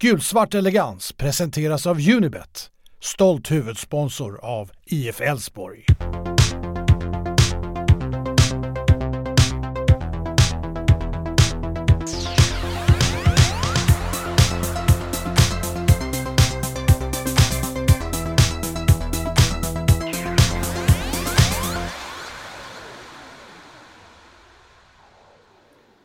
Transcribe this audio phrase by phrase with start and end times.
[0.00, 5.84] Gulsvart elegans presenteras av Unibet, stolt huvudsponsor av IF Elfsborg.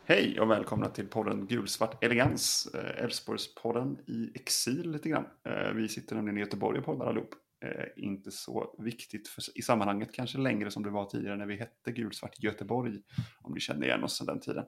[0.06, 5.26] Hej och välkomna till podden Gulsvart Elegans, eh, Älvsborgspodden i exil lite grann.
[5.44, 7.34] Eh, vi sitter nämligen i Göteborg och poddar allihop.
[7.64, 11.56] Eh, inte så viktigt för, i sammanhanget kanske längre som det var tidigare när vi
[11.56, 13.02] hette Gulsvart Göteborg,
[13.42, 14.64] om ni känner igen oss sedan den tiden.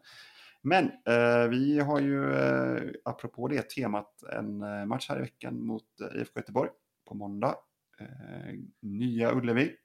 [0.62, 5.84] Men eh, vi har ju, eh, apropå det temat, en match här i veckan mot
[6.14, 6.70] IFK Göteborg
[7.08, 7.54] på måndag.
[8.00, 9.76] Eh, Nya Ullevi,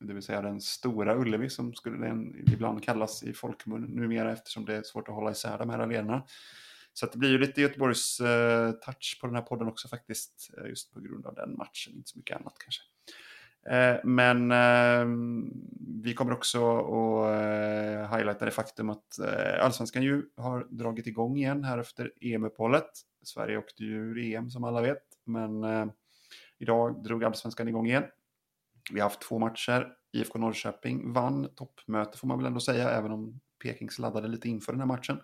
[0.00, 4.64] det vill säga den stora Ullevi som skulle den ibland kallas i folkmun numera eftersom
[4.64, 6.22] det är svårt att hålla isär de här arenorna.
[6.92, 10.68] Så det blir ju lite Göteborgs eh, touch på den här podden också faktiskt, eh,
[10.68, 12.82] just på grund av den matchen, inte så mycket annat kanske.
[13.70, 15.06] Eh, men eh,
[16.02, 21.36] vi kommer också att eh, highlighta det faktum att eh, allsvenskan ju har dragit igång
[21.36, 22.90] igen här efter EM-uppehållet.
[23.22, 25.86] Sverige åkte ju ur EM som alla vet, men eh,
[26.58, 28.04] idag drog allsvenskan igång igen.
[28.92, 29.88] Vi har haft två matcher.
[30.12, 34.72] IFK Norrköping vann toppmöte får man väl ändå säga, även om Peking sladdade lite inför
[34.72, 35.20] den här matchen.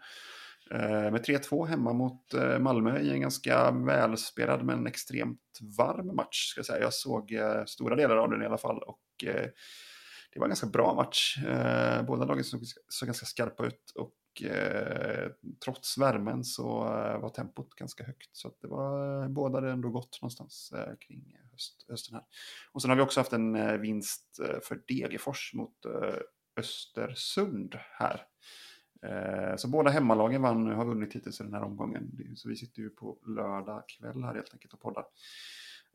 [0.71, 5.41] Eh, med 3-2 hemma mot eh, Malmö i en ganska välspelad men extremt
[5.79, 6.49] varm match.
[6.51, 6.81] Ska jag, säga.
[6.81, 9.01] jag såg eh, stora delar av den i alla fall och
[10.33, 11.39] det var en ganska bra match.
[12.07, 14.13] Båda lagen såg, såg ganska skarpa ut och
[14.43, 15.31] eh,
[15.65, 18.37] trots värmen så eh, var tempot ganska högt.
[18.37, 22.25] Så att det var, eh, båda ändå gott någonstans eh, kring höst, hösten här.
[22.73, 26.17] Och sen har vi också haft en eh, vinst eh, för Degerfors mot eh,
[26.57, 28.27] Östersund här.
[29.03, 32.35] Eh, så båda hemmalagen vann, har vunnit hittills i den här omgången.
[32.37, 35.05] Så vi sitter ju på lördag kväll här helt enkelt och poddar.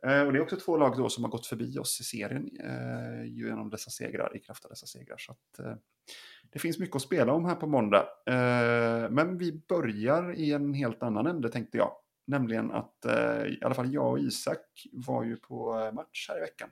[0.04, 2.50] Eh, och det är också två lag då som har gått förbi oss i serien
[2.64, 5.18] eh, genom dessa segrar, i kraft av dessa segrar.
[5.18, 5.76] Så att, eh,
[6.52, 8.06] det finns mycket att spela om här på måndag.
[9.10, 11.92] Men vi börjar i en helt annan ände tänkte jag.
[12.28, 13.06] Nämligen att
[13.48, 16.70] i alla fall jag och Isak var ju på match här i veckan.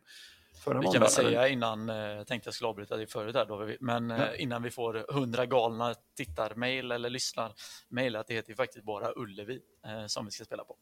[0.64, 3.70] Förra vi kan väl säga innan, jag tänkte jag skulle avbryta dig förut där, då,
[3.80, 4.36] men ja.
[4.36, 9.62] innan vi får hundra galna tittarmail eller lyssnarmail, att det heter ju faktiskt bara Ullevi
[10.08, 10.78] som vi ska spela på.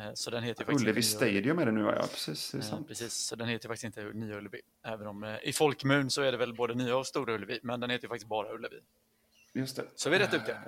[0.00, 2.00] Eh, så den heter faktiskt Ullevi Stadium är det nu, ja.
[2.00, 4.60] Precis, eh, precis, så den heter faktiskt inte Nya Ullevi.
[4.82, 7.80] Även om eh, i folkmun så är det väl både Nya och Stora Ullevi, men
[7.80, 8.80] den heter faktiskt bara Ullevi.
[9.52, 9.84] Just det.
[9.94, 10.62] Så vi är rätt duktiga.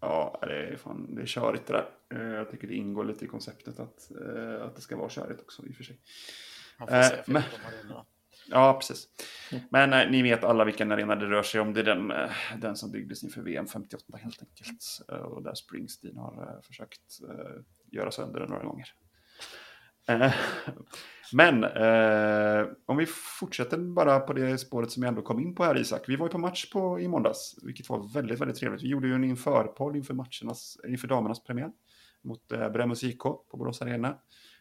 [0.00, 1.72] Ja, det är, fan, det är körigt det
[2.08, 2.34] där.
[2.34, 4.10] Jag tycker det ingår lite i konceptet att,
[4.60, 5.98] att det ska vara körigt också i och för sig.
[6.78, 7.42] Man får se men...
[8.48, 9.08] Ja, precis.
[9.70, 11.72] Men äh, ni vet alla vilken arena det rör sig om.
[11.74, 12.12] Det är den,
[12.60, 15.00] den som byggdes inför VM 58 helt enkelt.
[15.08, 17.20] Och där Springsteen har försökt
[17.92, 18.86] göra sönder den några gånger.
[20.08, 20.32] Eh,
[21.32, 23.06] men eh, om vi
[23.40, 26.08] fortsätter bara på det spåret som jag ändå kom in på här Isak.
[26.08, 28.82] Vi var ju på match på, i måndags, vilket var väldigt, väldigt trevligt.
[28.82, 31.70] Vi gjorde ju en införpodd inför, matchernas, inför damernas premiär
[32.22, 34.16] mot eh, Bremmus IK på Borås Arena.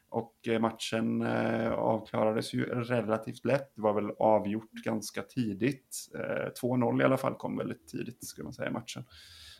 [0.09, 3.75] Och eh, matchen eh, avklarades ju relativt lätt.
[3.75, 5.97] Det var väl avgjort ganska tidigt.
[6.15, 9.03] Eh, 2-0 i alla fall kom väldigt tidigt, skulle man säga, i matchen.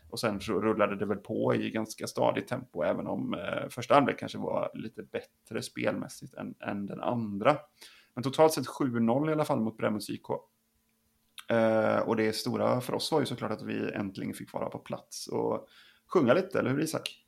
[0.10, 3.94] Och sen så rullade det väl på i ganska stadigt tempo, även om eh, första
[3.94, 7.58] halvlek kanske var lite bättre spelmässigt än, än den andra.
[8.14, 10.30] Men totalt sett 7-0 i alla fall mot Bremmus IK.
[11.50, 14.80] Eh, och det stora för oss var ju såklart att vi äntligen fick vara på
[14.80, 15.68] plats och
[16.14, 17.26] sjunga lite, eller hur Isak?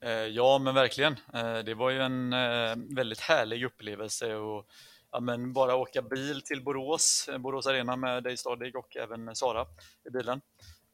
[0.00, 1.16] Eh, ja, men verkligen.
[1.34, 4.66] Eh, det var ju en eh, väldigt härlig upplevelse och
[5.12, 9.36] ja, men bara åka bil till Borås, eh, Borås Arena med dig Stadig och även
[9.36, 9.66] Sara
[10.04, 10.40] i bilen.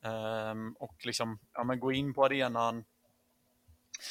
[0.06, 2.84] Ehm, och liksom ja, men gå in på arenan,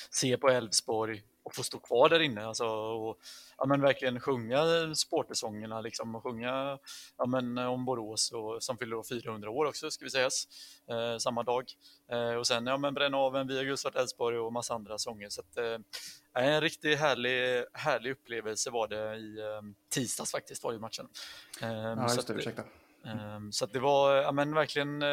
[0.09, 3.19] se på Elfsborg, och få stå kvar där inne alltså, och
[3.57, 6.79] ja, men verkligen sjunga sportersångerna liksom, och sjunga
[7.17, 10.47] ja, men, om Borås och, som fyller 400 år också ska vi sägas
[10.89, 11.66] eh, samma dag.
[12.11, 15.29] Eh, och sen ja, men bränna av en Via Gulsvart Älvsborg och massa andra sånger.
[15.29, 15.78] Så att, eh,
[16.44, 21.08] en riktigt härlig, härlig upplevelse var det i eh, tisdags faktiskt var ju matchen.
[21.61, 22.61] Eh, ja, just det, ursäkta.
[23.05, 25.03] Eh, så att det var ja, men verkligen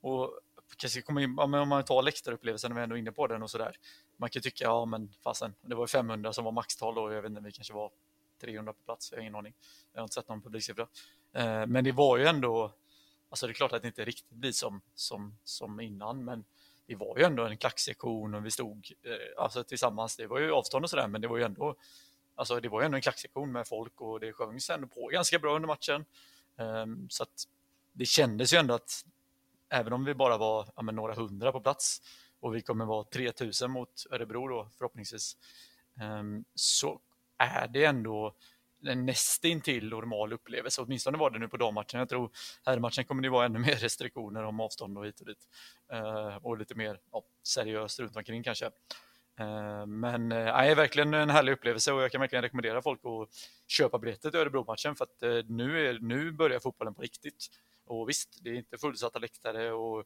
[0.00, 0.40] och
[0.76, 3.50] kanske kommer in, om man tar läktarupplevelsen när vi är ändå inne på den och
[3.50, 3.76] sådär.
[4.16, 7.30] Man kan tycka, ja men fasen, det var 500 som var maxtal då, jag vet
[7.30, 7.90] inte, vi kanske var
[8.40, 9.54] 300 på plats, jag har ingen aning.
[9.92, 10.86] Jag har inte sett någon publiksiffra.
[11.32, 12.72] Eh, men det var ju ändå,
[13.28, 16.44] alltså det är klart att det inte riktigt blir som, som, som innan, men
[16.86, 20.52] det var ju ändå en klacksektion och vi stod eh, alltså tillsammans, det var ju
[20.52, 21.76] avstånd och sådär, men det var ju ändå,
[22.34, 25.38] alltså det var ju ändå en klacksektion med folk och det sjöngs ändå på ganska
[25.38, 26.04] bra under matchen.
[26.58, 27.44] Ehm, så att
[27.92, 29.04] det kändes ju ändå att
[29.70, 32.02] även om vi bara var ja, några hundra på plats
[32.40, 35.36] och vi kommer vara 3000 mot Örebro då förhoppningsvis,
[36.00, 37.00] ehm, så
[37.38, 38.34] är det ändå
[38.86, 40.82] en nästintill normal upplevelse.
[40.82, 41.98] Åtminstone var det nu på dammatchen.
[41.98, 42.30] Jag tror
[42.64, 45.48] herrmatchen kommer det vara ännu mer restriktioner om avstånd och hit och dit.
[45.92, 48.70] Uh, och lite mer ja, seriöst runt omkring kanske.
[49.40, 53.00] Eh, men eh, det är verkligen en härlig upplevelse och jag kan verkligen rekommendera folk
[53.04, 53.28] att
[53.68, 57.46] köpa biljetter till Örebro-matchen för att eh, nu, är, nu börjar fotbollen på riktigt.
[57.86, 60.04] Och visst, det är inte fullsatta läktare och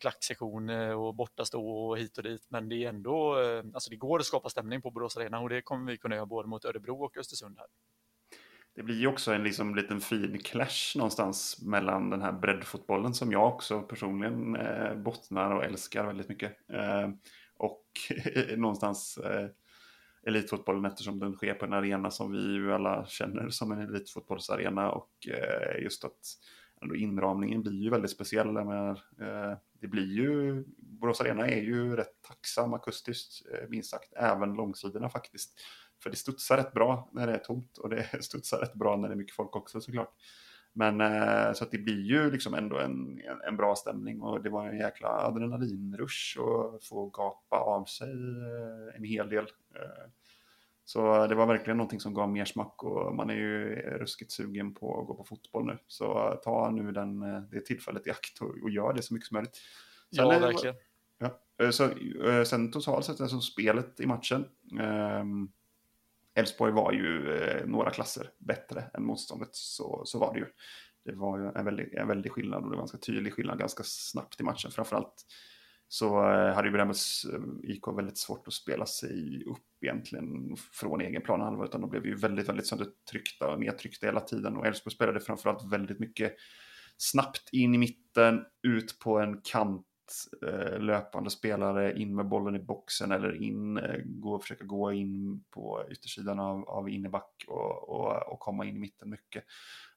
[0.00, 3.34] klacksektion och bortastå och hit och dit, men det är ändå,
[3.74, 6.26] alltså det går att skapa stämning på Borås Arena och det kommer vi kunna göra
[6.26, 7.66] både mot Örebro och Östersund här
[8.74, 13.32] det blir ju också en liksom liten fin clash någonstans mellan den här breddfotbollen som
[13.32, 16.56] jag också personligen eh, bottnar och älskar väldigt mycket.
[16.72, 17.08] Eh,
[17.60, 17.84] och
[18.56, 19.48] någonstans eh,
[20.22, 24.90] elitfotbollen eftersom den sker på en arena som vi ju alla känner som en elitfotbollsarena
[24.90, 26.18] och eh, just att
[26.82, 28.52] ändå inramningen blir ju väldigt speciell.
[28.52, 28.90] Med,
[29.20, 34.54] eh, det blir ju, Borås Arena är ju rätt tacksam akustiskt, eh, minst sagt, även
[34.54, 35.60] långsidorna faktiskt.
[36.02, 39.08] För det studsar rätt bra när det är tomt och det studsar rätt bra när
[39.08, 40.14] det är mycket folk också såklart.
[40.72, 44.50] Men eh, så att det blir ju liksom ändå en, en, bra stämning och det
[44.50, 49.44] var en jäkla adrenalinrush och få gapa av sig eh, en hel del.
[49.74, 50.10] Eh,
[50.84, 54.74] så det var verkligen någonting som gav mer smack och man är ju ruskigt sugen
[54.74, 55.78] på att gå på fotboll nu.
[55.86, 57.20] Så ta nu den,
[57.50, 59.56] det tillfället i akt och, och gör det så mycket som möjligt.
[60.16, 60.76] Sen ja, verkligen.
[61.18, 61.88] Ja, så,
[62.46, 64.44] sen totalt sett, alltså spelet i matchen.
[65.20, 65.52] Um,
[66.34, 70.46] Elfsborg var ju eh, några klasser bättre än motståndet, så, så var det ju.
[71.04, 73.58] Det var ju en väldig, en väldig skillnad och det var en ganska tydlig skillnad
[73.58, 74.70] ganska snabbt i matchen.
[74.70, 75.26] Framförallt
[75.88, 81.00] så eh, hade ju Bremmes eh, IK väldigt svårt att spela sig upp egentligen från
[81.00, 84.56] egen planhalva, utan de blev ju väldigt, väldigt söndertryckta och nedtryckta hela tiden.
[84.56, 86.36] Och Elfsborg spelade framförallt väldigt mycket
[86.96, 89.86] snabbt in i mitten, ut på en kant
[90.42, 95.44] Eh, löpande spelare in med bollen i boxen eller in, eh, gå, försöka gå in
[95.50, 99.44] på yttersidan av, av inneback och, och, och komma in i mitten mycket.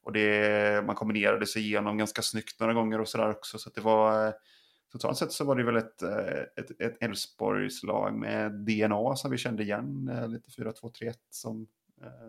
[0.02, 3.58] Och det, man kombinerade sig igenom ganska snyggt några gånger och sådär också.
[3.58, 4.32] Så det var, eh,
[4.92, 6.02] totalt sett så var det väl ett,
[6.56, 11.66] ett, ett Elfsborgs lag med DNA som vi kände igen, lite 4-2-3-1 som,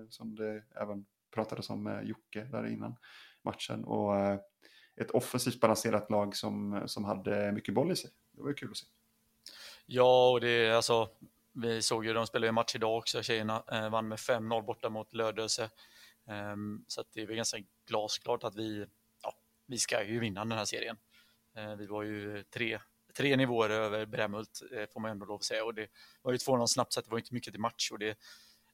[0.09, 2.95] som det även pratades om med Jocke där innan
[3.43, 3.83] matchen.
[3.83, 4.15] Och
[4.97, 8.11] ett offensivt balanserat lag som, som hade mycket boll i sig.
[8.31, 8.85] Det var ju kul att se.
[9.85, 11.09] Ja, och det är alltså,
[11.53, 14.89] vi såg ju, de spelade ju match idag också, tjejerna eh, vann med 5-0 borta
[14.89, 15.69] mot Lödöse.
[16.27, 17.57] Um, så det är väl ganska
[17.87, 18.85] glasklart att vi,
[19.23, 19.33] ja,
[19.65, 20.97] vi ska ju vinna den här serien.
[21.57, 22.79] Uh, vi var ju tre,
[23.17, 25.87] tre nivåer över Brämhult, eh, får man ändå lov att säga, och det
[26.21, 28.17] var ju 2-0 snabbt så det var inte mycket till match och det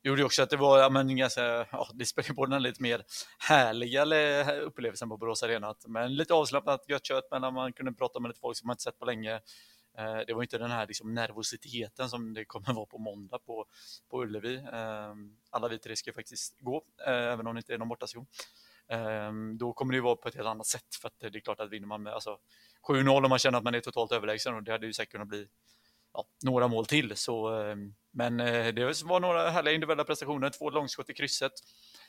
[0.03, 3.03] gjorde också att det var, ja, men ganska, ja, det spelade på den lite mer
[3.39, 5.75] härliga upplevelsen på Borås Arena.
[5.87, 8.83] Men lite avslappnat, gött kött, men man kunde prata med lite folk som man inte
[8.83, 9.41] sett på länge.
[9.97, 13.65] Eh, det var inte den här liksom, nervositeten som det kommer vara på måndag på,
[14.09, 14.57] på Ullevi.
[14.73, 18.25] Ehm, alla vi tre ska faktiskt gå, eh, även om det inte är någon bortasession.
[18.87, 21.59] Ehm, då kommer det vara på ett helt annat sätt, för att det är klart
[21.59, 22.37] att vinner man med alltså,
[22.87, 25.27] 7-0 och man känner att man är totalt överlägsen, och det hade ju säkert kunnat
[25.27, 25.47] bli
[26.13, 27.15] ja, några mål till.
[27.15, 31.51] Så, ehm, men eh, det var några härliga individuella prestationer, två långskott i krysset.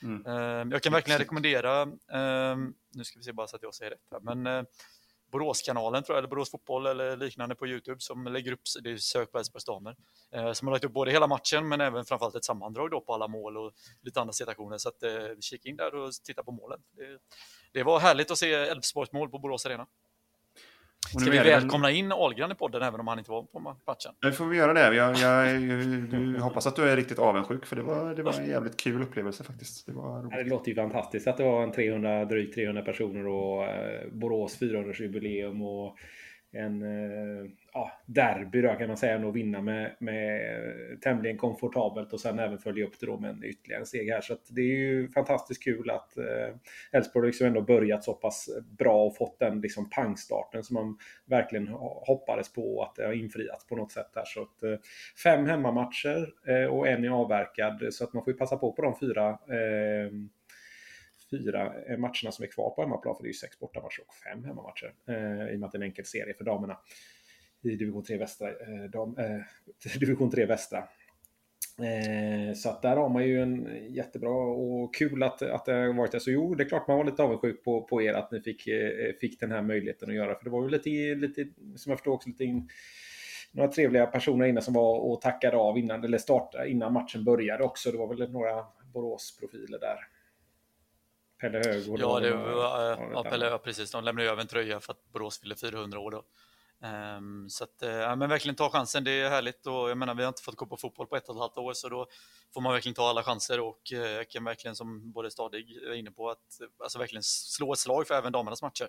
[0.02, 0.26] Mm.
[0.26, 1.84] Ehm, jag kan verkligen rekommendera,
[2.94, 4.64] nu ska vi se bara så att jag säger rätt här, men eh,
[5.32, 8.96] Boråskanalen tror jag, eller Borås Fotboll eller liknande på Youtube som lägger upp, det är
[8.96, 9.96] sök på Elfsborgs damer,
[10.34, 13.14] eh, som har lagt upp både hela matchen men även framförallt ett sammandrag då på
[13.14, 13.72] alla mål och
[14.03, 14.79] lite andra situationer.
[14.79, 15.03] Så att,
[15.41, 16.81] kika in där och titta på målen.
[16.91, 17.19] Det,
[17.72, 19.86] det var härligt att se Elfsborgs mål på Borås Arena.
[21.20, 24.12] Ska vi välkomna in Ahlgren i podden även om han inte var på matchen?
[24.22, 24.94] Nu får vi göra det.
[24.94, 25.60] Jag, jag,
[26.10, 29.02] du, hoppas att du är riktigt avundsjuk för det var, det var en jävligt kul
[29.02, 29.86] upplevelse faktiskt.
[29.86, 33.64] Det, var det låter ju fantastiskt att det var en 300, drygt 300 personer och
[33.64, 35.96] eh, Borås 400-årsjubileum och
[36.53, 42.13] en eh, ja, derby då kan man säga och vinna med, med eh, tämligen komfortabelt
[42.13, 44.21] och sen även följa upp det då med en ytterligare steg här.
[44.21, 46.56] Så det är ju fantastiskt kul att eh,
[46.93, 50.99] Elfsborg eh, liksom ändå börjat så pass bra och fått den liksom pangstarten som man
[51.27, 51.69] verkligen
[52.06, 54.25] hoppades på att det har infriats på något sätt här.
[54.25, 54.79] Så att, eh,
[55.23, 58.82] fem hemmamatcher eh, och en är avverkad så att man får ju passa på på
[58.82, 60.13] de fyra eh,
[61.32, 64.15] fyra eh, matcherna som är kvar på hemmaplan, för det är ju sex bortamatcher och
[64.15, 66.79] fem hemmamatcher, eh, i och med att det är en enkel serie för damerna
[67.62, 68.48] i division 3 västra.
[68.48, 70.79] Eh, dam, eh, division 3 västra.
[71.79, 75.93] Eh, så att där har man ju en jättebra och kul att, att det har
[75.93, 76.20] varit det.
[76.20, 78.67] Så jo, det är klart man var lite avundsjuk på, på er att ni fick,
[78.67, 80.34] eh, fick den här möjligheten att göra.
[80.34, 81.46] För det var ju lite, lite
[81.77, 82.69] som jag förstår också, lite in,
[83.53, 87.65] några trevliga personer inne som var och tackade av innan, eller startade, innan matchen började
[87.65, 87.93] också.
[87.93, 89.96] Det var väl några Borås-profiler där.
[91.43, 91.84] Pelle Hög.
[91.99, 93.91] Ja, det var, ja, Pelle, ja, precis.
[93.91, 96.25] De lämnade över en tröja för att Borås fyllde 400 år då.
[97.17, 100.22] Um, så att, uh, men verkligen ta chansen, det är härligt och jag menar vi
[100.22, 102.06] har inte fått gå på fotboll på ett och ett halvt år så då
[102.55, 105.94] får man verkligen ta alla chanser och uh, jag kan verkligen som både Stadig är
[105.94, 106.39] inne på att
[106.82, 108.89] alltså verkligen slå ett slag för även damernas matcher.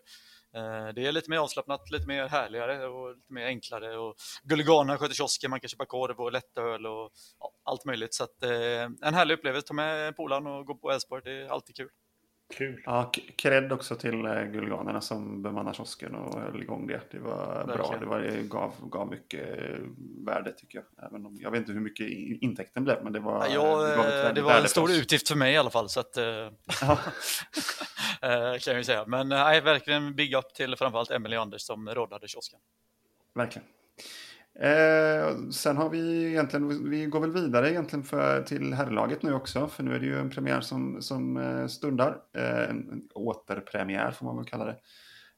[0.58, 4.98] Uh, det är lite mer avslappnat, lite mer härligare och lite mer enklare och Gulliganerna
[4.98, 8.44] sköter kiosken, man kan köpa korv och lättöl och ja, allt möjligt så att
[9.02, 11.90] en härlig upplevelse, ta med polaren och gå på Elfsborg, det är alltid kul.
[12.58, 12.82] Kul.
[12.86, 17.02] Ja, cred också till eh, Guldganerna som bemannar kiosken och höll igång det.
[17.12, 17.78] Det var Verkligen.
[17.78, 17.98] bra.
[18.00, 19.80] Det, var, det gav, gav mycket eh,
[20.26, 21.08] värde tycker jag.
[21.08, 22.08] Även om, jag vet inte hur mycket
[22.42, 25.54] intäkten blev, men det var, ja, det gav det var en stor utgift för mig
[25.54, 25.90] i alla fall.
[25.90, 26.14] Så att,
[28.62, 29.06] kan jag säga.
[29.08, 32.60] Men nej, verkligen big up till framförallt Emelie och Anders som råddade kiosken.
[33.36, 33.68] Verkligen.
[34.60, 39.68] Eh, sen har vi egentligen, vi går väl vidare egentligen för, till herrlaget nu också,
[39.68, 42.18] för nu är det ju en premiär som, som eh, stundar.
[42.34, 44.80] Eh, en, återpremiär får man väl kalla det.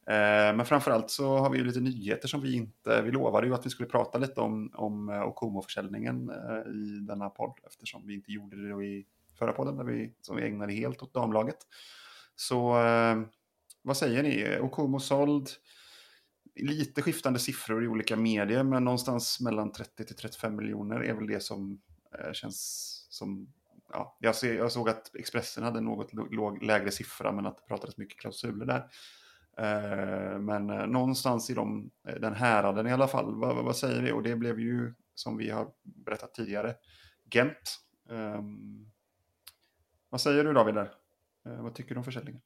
[0.08, 3.54] Eh, men framförallt så har vi ju lite nyheter som vi inte, vi lovade ju
[3.54, 8.14] att vi skulle prata lite om, om eh, Okomo-försäljningen eh, i denna podd, eftersom vi
[8.14, 9.06] inte gjorde det då i
[9.40, 11.58] förra podden, där vi, som vi ägnade helt åt damlaget.
[12.36, 13.22] Så eh,
[13.82, 14.60] vad säger ni?
[14.62, 15.50] Okomo såld
[16.56, 21.28] lite skiftande siffror i olika medier, men någonstans mellan 30 till 35 miljoner är väl
[21.28, 21.82] det som
[22.20, 23.54] eh, känns som...
[23.92, 27.64] Ja, jag, ser, jag såg att Expressen hade något låg, lägre siffra, men att det
[27.68, 28.90] pratades mycket klausuler där.
[29.58, 33.36] Eh, men eh, någonstans i de, eh, den häraden i alla fall.
[33.36, 34.12] Vad, vad, säger vi?
[34.12, 36.76] Och det blev ju, som vi har berättat tidigare,
[37.32, 37.80] Gent.
[38.10, 38.92] Ehm,
[40.10, 40.92] vad säger du David där?
[41.46, 42.42] Eh, vad tycker du om försäljningen?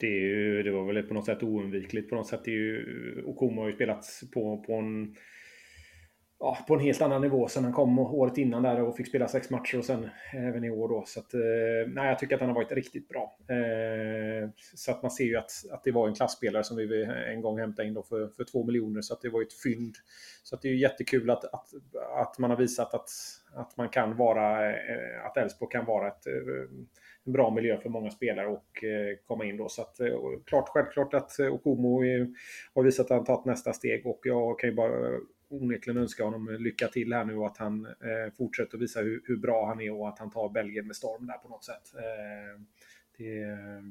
[0.00, 2.40] Det, är ju, det var väl på något sätt oundvikligt på något sätt.
[2.44, 5.14] Det är ju, Okomo har ju spelat på, på en
[6.40, 9.28] ja, på en helt annan nivå sen han kom året innan där och fick spela
[9.28, 11.04] sex matcher och sen även i år då.
[11.06, 11.40] Så att, eh,
[11.86, 13.36] nej, jag tycker att han har varit riktigt bra.
[13.48, 17.40] Eh, så att man ser ju att, att det var en klassspelare som vi en
[17.40, 19.00] gång hämtade in då för, för två miljoner.
[19.00, 19.94] Så att det var ett fynd.
[20.42, 21.68] Så att det är ju jättekul att, att,
[22.16, 23.10] att man har visat att,
[23.54, 26.34] att man kan vara, eh, att Elfsborg kan vara ett eh,
[27.24, 29.68] en bra miljö för många spelare och eh, komma in då.
[29.68, 29.96] Så att,
[30.46, 32.02] klart, självklart att Okomo
[32.74, 36.56] har visat att han tagit nästa steg och jag kan ju bara onekligen önska honom
[36.60, 37.86] lycka till här nu och att han
[38.38, 41.26] fortsätter att visa hur, hur, bra han är och att han tar Belgien med storm
[41.26, 41.82] där på något sätt.
[43.18, 43.82] Det är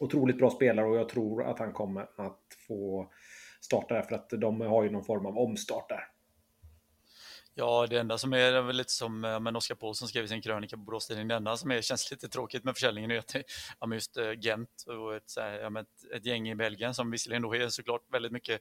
[0.00, 3.12] otroligt bra spelare och jag tror att han kommer att få
[3.60, 6.04] starta där för att de har ju någon form av omstart där.
[7.60, 10.76] Ja, det enda som är, väl lite som men Oskar Paulsson skrev i sin krönika
[10.76, 13.36] på borås det enda som är, känns lite tråkigt med försäljningen är att
[13.80, 17.54] ja, just eh, Gent och ett, ja, ett, ett, gäng i Belgien som visserligen då
[17.54, 18.60] är såklart väldigt mycket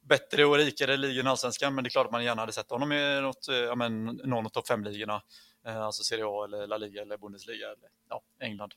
[0.00, 2.70] bättre och rikare ligor än allsvenskan, men det är klart att man gärna hade sett
[2.70, 5.22] honom i något, eh, ja, men, någon av topp fem-ligorna,
[5.66, 8.74] eh, alltså Serie A eller La Liga eller Bundesliga eller ja, England.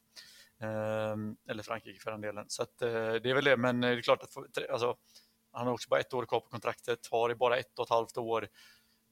[0.61, 2.45] Ehm, eller Frankrike för den delen.
[2.47, 4.95] Så att, det är väl det, men det är klart att alltså,
[5.51, 7.89] han har också bara ett år kvar på kontraktet, har i bara ett och ett
[7.89, 8.47] halvt år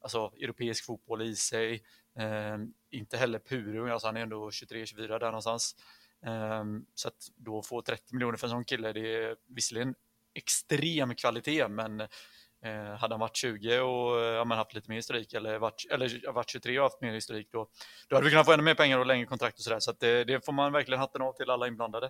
[0.01, 1.84] alltså, europeisk fotboll i sig.
[2.20, 2.58] Eh,
[2.91, 5.75] inte heller purung, alltså han är ändå 23-24 där någonstans.
[6.25, 6.63] Eh,
[6.94, 9.96] så att då få 30 miljoner för en sån kille, det är visserligen
[10.34, 12.01] extrem kvalitet, men
[12.62, 16.32] eh, hade han varit 20 och eh, ja, haft lite mer historik eller varit, eller
[16.32, 17.70] varit 23 och haft mer historik då,
[18.08, 19.79] då hade vi kunnat få ännu mer pengar och längre kontrakt och sådär.
[19.79, 22.10] Så att det, det får man verkligen hatten av till alla inblandade.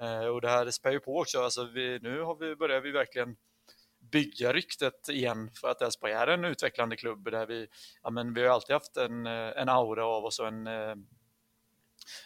[0.00, 1.40] Eh, och det här spär ju på också.
[1.40, 3.36] Alltså vi, nu har vi, börjar vi verkligen
[4.12, 7.66] bygga ryktet igen för att Elfsborg är en utvecklande klubb där vi,
[8.02, 10.94] ja men vi har alltid haft en, eh, en aura av oss och en eh,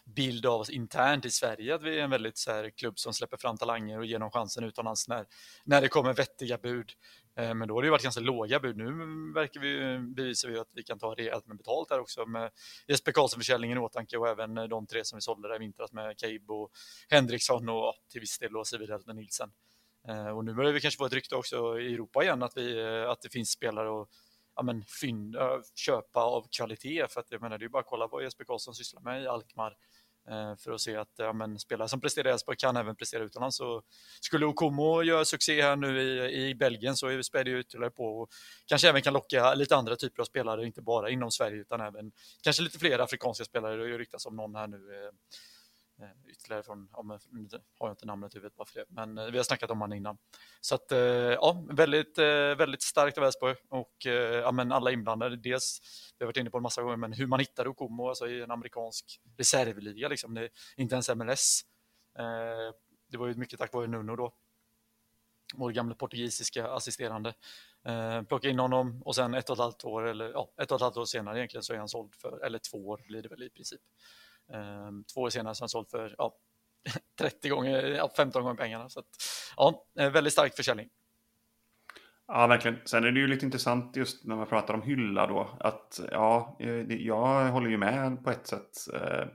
[0.04, 3.12] bild av oss internt i Sverige att vi är en väldigt så här, klubb som
[3.12, 5.26] släpper fram talanger och ger dem chansen utomlands när,
[5.64, 6.92] när det kommer vettiga bud.
[7.36, 8.76] Eh, men då har det ju varit ganska låga bud.
[8.76, 8.84] Nu
[9.34, 12.50] verkar vi, bevisar vi att vi kan ta rejält med betalt här också med
[12.88, 15.92] Jesper Karlsson-försäljningen i åtanke och även eh, de tre som vi sålde där i vintras
[15.92, 16.70] med Caib och
[17.08, 19.48] Henriksson och till viss del och Civilhälten Nilsen.
[19.48, 19.52] Eh,
[20.08, 22.80] Eh, och nu börjar vi kanske få ett rykte också i Europa igen att, vi,
[22.80, 24.08] eh, att det finns spelare att
[24.56, 27.06] ja, men, fynda, köpa av kvalitet.
[27.10, 29.26] För att jag menar, det är bara att kolla vad Jesper Karlsson sysslar med i
[29.26, 29.76] Alkmaar
[30.28, 33.22] eh, för att se att ja, men, spelare som presterar i Elfsborg kan även prestera
[33.22, 33.56] utomlands.
[33.56, 33.82] Så
[34.20, 38.28] skulle Okomo göra succé här nu i, i Belgien så spär det ytterligare på och
[38.66, 42.12] kanske även kan locka lite andra typer av spelare, inte bara inom Sverige utan även
[42.42, 43.76] kanske lite fler afrikanska spelare.
[43.76, 45.10] Det ryktas om någon här nu Eh,
[46.00, 47.18] Eh, ytterligare från, ja, men,
[47.78, 49.80] har jag inte namnet i huvudet bara för det, men eh, vi har snackat om
[49.80, 50.18] honom innan.
[50.60, 52.18] Så att, eh, ja, väldigt,
[52.58, 54.06] väldigt starkt av Elfsborg och
[54.42, 55.36] ja, men alla inblandade.
[55.36, 55.80] Dels,
[56.18, 58.42] vi har varit inne på en massa gånger, men hur man hittar Okomo alltså i
[58.42, 60.34] en amerikansk reservliga, liksom.
[60.34, 61.62] det är inte ens MLS.
[63.08, 64.32] Det var ju mycket tack vare Nuno då,
[65.54, 67.34] vår gamla portugisiska assisterande.
[67.86, 70.76] Eh, plocka in honom och sen ett och ett halvt år, eller ja, ett och
[70.76, 73.28] ett halvt år senare egentligen så är han såld för, eller två år blir det
[73.28, 73.80] väl i princip,
[74.52, 76.36] Ehm, två år senare så har han sålt för ja,
[77.18, 78.88] 30 gånger, 15 gånger pengarna.
[78.88, 79.06] Så att,
[79.56, 80.88] ja, eh, väldigt stark försäljning.
[82.26, 82.78] Ja, verkligen.
[82.84, 85.56] Sen är det ju lite intressant just när man pratar om hylla då.
[85.60, 88.70] Att ja, eh, jag håller ju med på ett sätt.
[88.94, 89.26] Eh,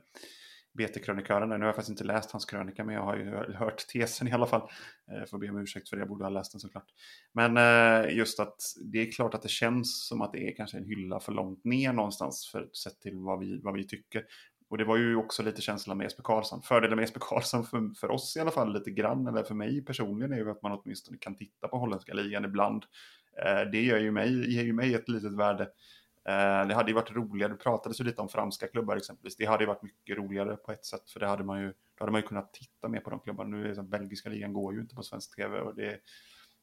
[0.73, 1.49] BT-krönikören.
[1.49, 4.31] Nu har jag faktiskt inte läst hans krönika, men jag har ju hört tesen i
[4.31, 4.69] alla fall.
[5.05, 6.85] Jag Får be om ursäkt för det, jag borde ha läst den såklart.
[7.33, 7.55] Men
[8.15, 8.55] just att
[8.91, 11.63] det är klart att det känns som att det är kanske en hylla för långt
[11.63, 14.25] ner någonstans för sett till vad vi, vad vi tycker.
[14.69, 16.61] Och det var ju också lite känslan med Jesper Karlsson.
[16.61, 19.85] Fördelen med Jesper Karlsson för, för oss i alla fall lite grann, eller för mig
[19.85, 22.85] personligen, är ju att man åtminstone kan titta på holländska ligan ibland.
[23.45, 25.67] Eh, det gör ju mig, ger ju mig ett litet värde
[26.29, 29.35] Eh, det hade ju varit roligare, det pratades ju lite om franska klubbar exempelvis.
[29.37, 31.99] Det hade ju varit mycket roligare på ett sätt, för det hade man ju, då
[31.99, 33.49] hade man ju kunnat titta mer på de klubbarna.
[33.49, 35.99] Nu är det så, belgiska ligan går ju inte på svensk tv och det,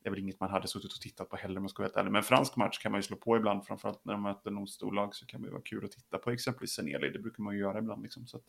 [0.07, 2.01] det är väl inget man hade suttit och tittat på heller om man ska vara
[2.01, 2.13] ärlig.
[2.13, 5.15] Men fransk match kan man ju slå på ibland, framförallt när de möter någon storlag
[5.15, 7.79] så kan det vara kul att titta på exempelvis Seneli, det brukar man ju göra
[7.79, 8.03] ibland.
[8.03, 8.45] Liksom, så att,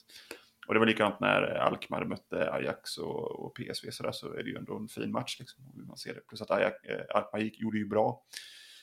[0.67, 4.43] och det var likadant när Alkmaar mötte Ajax och, och PSV så, där, så är
[4.43, 5.39] det ju ändå en fin match.
[5.39, 6.27] Liksom, man ser det.
[6.27, 8.23] Plus att Ajax, eh, Alkmaar gjorde ju bra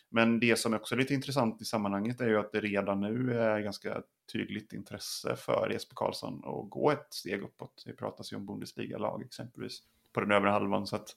[0.09, 3.39] men det som också är lite intressant i sammanhanget är ju att det redan nu
[3.41, 4.03] är ganska
[4.33, 7.83] tydligt intresse för Jesper Karlsson att gå ett steg uppåt.
[7.87, 9.79] Det pratas ju om Bundesliga-lag exempelvis
[10.13, 10.87] på den övre halvan.
[10.87, 11.15] Så att, eh,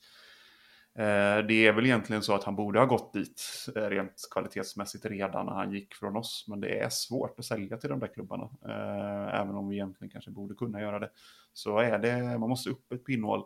[0.97, 3.41] Eh, det är väl egentligen så att han borde ha gått dit
[3.75, 6.45] eh, rent kvalitetsmässigt redan när han gick från oss.
[6.47, 8.49] Men det är svårt att sälja till de där klubbarna.
[8.65, 11.09] Eh, även om vi egentligen kanske borde kunna göra det.
[11.53, 13.39] Så är det, man måste upp ett pinnhål.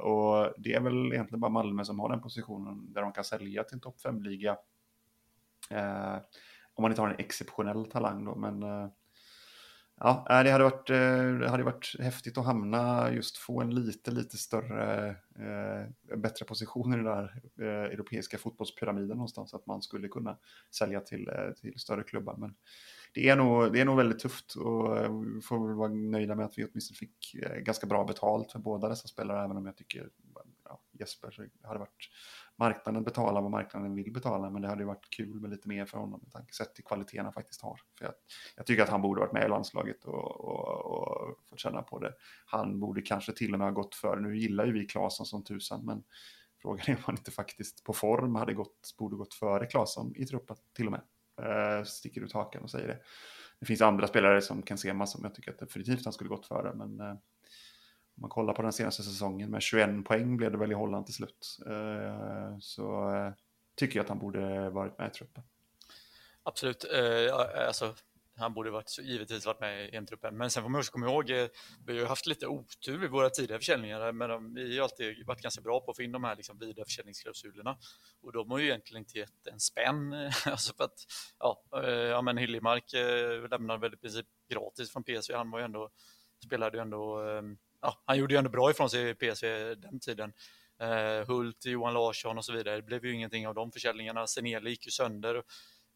[0.00, 3.64] Och det är väl egentligen bara Malmö som har den positionen där de kan sälja
[3.64, 4.56] till en topp 5-liga
[6.74, 8.62] om man inte har en exceptionell talang då, men
[10.00, 14.10] ja, det hade, varit, eh, det hade varit häftigt att hamna, just få en lite,
[14.10, 15.08] lite större,
[15.38, 20.38] eh, bättre position i den där eh, europeiska fotbollspyramiden någonstans, att man skulle kunna
[20.70, 21.30] sälja till,
[21.60, 22.36] till större klubbar.
[22.36, 22.54] Men
[23.14, 24.96] det är nog, det är nog väldigt tufft och
[25.36, 28.88] vi får väl vara nöjda med att vi åtminstone fick ganska bra betalt för båda
[28.88, 30.08] dessa spelare, även om jag tycker
[30.64, 32.10] ja, Jesper hade varit
[32.58, 35.86] marknaden betalar vad marknaden vill betala, men det hade ju varit kul med lite mer
[35.86, 37.80] för honom med tanke sett till kvaliteten han faktiskt har.
[37.98, 38.14] För jag,
[38.56, 41.98] jag tycker att han borde varit med i landslaget och, och, och fått känna på
[41.98, 42.14] det.
[42.46, 45.44] Han borde kanske till och med ha gått för, nu gillar ju vi Claesson som
[45.44, 46.02] tusan, men
[46.62, 50.26] frågan är om han inte faktiskt på form hade gått, borde gått före Claesson i
[50.26, 51.02] truppen till och med.
[51.42, 52.98] Eh, sticker ut hakan och säger det.
[53.60, 56.28] Det finns andra spelare som kan se massor, som jag tycker att definitivt han skulle
[56.28, 57.14] gått före, men eh,
[58.14, 61.14] man kollar på den senaste säsongen med 21 poäng blev det väl i Holland till
[61.14, 61.58] slut.
[61.66, 63.32] Eh, så eh,
[63.76, 65.42] tycker jag att han borde varit med i truppen.
[66.42, 66.84] Absolut.
[66.84, 67.34] Eh,
[67.66, 67.94] alltså,
[68.36, 70.36] han borde varit, givetvis varit med i EM-truppen.
[70.36, 71.48] Men sen får man också komma ihåg, vi
[71.86, 75.60] har ju haft lite otur i våra tidigare försäljningar, men vi har alltid varit ganska
[75.60, 77.78] bra på att få in de här liksom vidareförsäljningsklausulerna.
[78.22, 80.12] Och de har ju egentligen inte gett en spänn.
[80.46, 80.98] alltså för att,
[81.38, 81.62] ja,
[82.10, 82.92] ja men Hiljemark
[83.50, 85.34] lämnade väl i princip gratis från PSV.
[85.34, 85.90] Han var ju ändå,
[86.44, 90.00] spelade ju ändå ehm, ja, han gjorde ju ändå bra ifrån sig i PSV den
[90.00, 90.32] tiden.
[90.80, 92.76] Eh, Hult, Johan Larsson och så vidare.
[92.76, 94.26] Det blev ju ingenting av de försäljningarna.
[94.26, 95.42] Seneli gick ju sönder.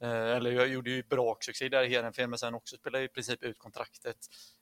[0.03, 3.43] Eh, eller jag gjorde ju braksuccé där i Heerenveen, men sen också spelade i princip
[3.43, 4.17] ut kontraktet.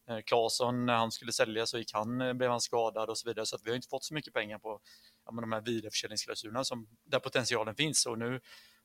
[0.08, 3.28] Eh, Claesson, när han skulle sälja så gick han, eh, blev han skadad och så
[3.28, 3.46] vidare.
[3.46, 4.80] Så att vi har inte fått så mycket pengar på
[5.26, 8.06] ja, de här vidareförsäljningsklausulerna som, där potentialen finns.
[8.06, 8.40] Och nu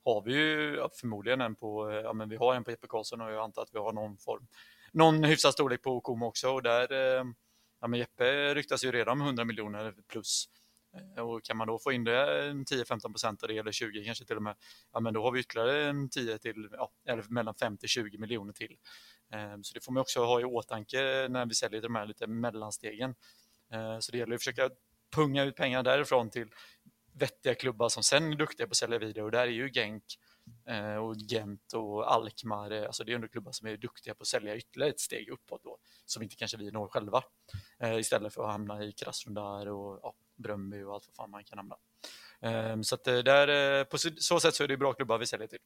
[0.05, 2.87] har vi ju ja, förmodligen en på, eh, ja men vi har en på Jeppe
[2.87, 4.47] Karlsson och jag antar att vi har någon form,
[4.91, 6.49] någon hyfsad storlek på Komo också.
[6.49, 7.23] Och där eh,
[7.81, 10.49] ja, men Jeppe ryktas ju redan om 100 miljoner plus.
[10.95, 14.25] Eh, och kan man då få in det 10-15 procent av det, eller 20 kanske
[14.25, 14.55] till och med,
[14.93, 18.77] ja men då har vi ytterligare en 10 till, ja, eller mellan 5-20 miljoner till.
[19.33, 22.27] Eh, så det får man också ha i åtanke när vi säljer de här lite
[22.27, 23.15] mellanstegen.
[23.71, 24.69] Eh, så det gäller att försöka
[25.15, 26.47] punga ut pengar därifrån till
[27.13, 30.03] vettiga klubbar som sen är duktiga på att sälja vidare och där är ju Genk
[30.65, 34.21] Eh, och Gent och Alkmaar, eh, alltså det är ändå klubbar som är duktiga på
[34.21, 37.23] att sälja ytterligare ett steg uppåt då, som inte kanske vi når själva.
[37.79, 41.43] Eh, istället för att hamna i Krasnodar och ja, Bröndby och allt vad fan man
[41.43, 41.77] kan hamna.
[42.41, 45.25] Eh, så att eh, där, eh, på så sätt så är det bra klubbar vi
[45.25, 45.59] säljer till.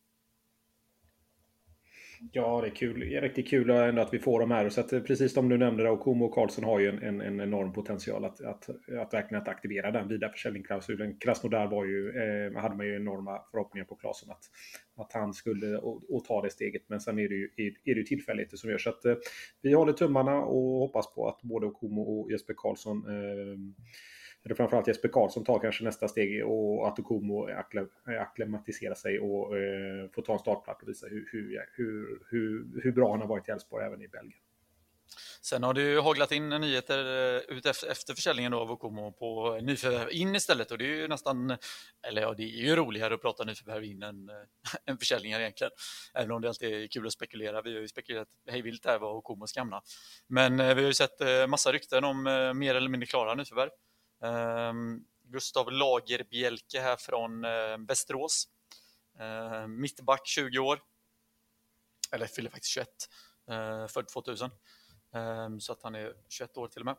[2.32, 3.00] Ja, det är kul.
[3.00, 4.70] Det är riktigt kul ändå att vi får de här.
[4.70, 7.22] Så att, eh, precis som du nämnde, och Komo och Karlsson har ju en, en,
[7.22, 11.18] en enorm potential att, att, att verkligen att aktivera den vidareförsäljningsklausulen.
[11.20, 14.44] Krasnodar var ju, eh, hade man ju enorma förhoppningar på Claesson att,
[15.06, 16.82] att han skulle och, och, ta det steget.
[16.88, 19.16] Men sen är det ju, är, är det tillfälligheter som gör så att eh,
[19.62, 23.58] vi håller tummarna och hoppas på att både Komo och Jesper Karlsson eh,
[24.46, 27.48] eller framförallt Jesper Karlsson tar kanske nästa steg och att Okumo
[28.20, 32.92] akklimatiserar sig och eh, får ta en startplats och visa hur, hur, hur, hur, hur
[32.92, 34.40] bra han har varit i Elfsborg även i Belgien.
[35.42, 40.12] Sen har det ju haglat in nyheter eh, ut efter försäljningen av Okomo på nyförvärv
[40.12, 41.58] in istället och det är ju nästan,
[42.08, 44.32] eller ja, det är ju roligare att prata nyförvärv in än,
[44.86, 45.72] än försäljningar egentligen.
[46.14, 47.62] Även om det alltid är kul att spekulera.
[47.62, 49.82] Vi har ju spekulerat hejvilt där var Okomo ska hamna.
[50.28, 52.24] Men eh, vi har ju sett eh, massa rykten om
[52.56, 53.70] mer eller mindre klara nyförvärv.
[54.24, 58.48] Ehm, Gustav Lagerbjälke här från eh, Västerås
[59.20, 60.80] Eh, mittback 20 år.
[62.12, 62.88] Eller fyller faktiskt 21.
[63.50, 64.52] Eh, född 2000.
[65.14, 66.96] Eh, så att han är 21 år till och med.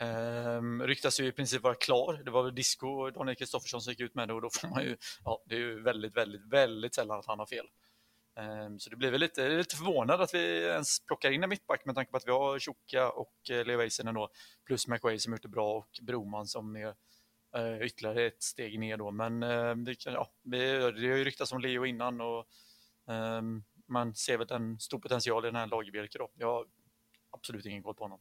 [0.00, 2.22] Um, ryktas ju i princip vara klar.
[2.24, 4.68] Det var väl Disco och Daniel Kristoffersson som gick ut med det och då får
[4.68, 7.66] man ju, ja, det är ju väldigt, väldigt, väldigt sällan att han har fel.
[8.36, 11.84] Ehm, så det blir väl lite, lite förvånad att vi ens plockar in en mittback
[11.84, 14.30] med tanke på att vi har Tjoka och eh, Leo Väisänen då,
[14.66, 16.94] plus McWay som gjort det bra och Broman som är
[17.56, 19.10] eh, ytterligare ett steg ner då.
[19.10, 22.46] Men ehm, det, kan, ja, det, det har ju ryktats om Leo innan och
[23.06, 26.30] um, man ser väl en stor potential i den här Lagerbjälke då.
[26.34, 26.66] Jag har
[27.30, 28.20] absolut ingen koll på honom.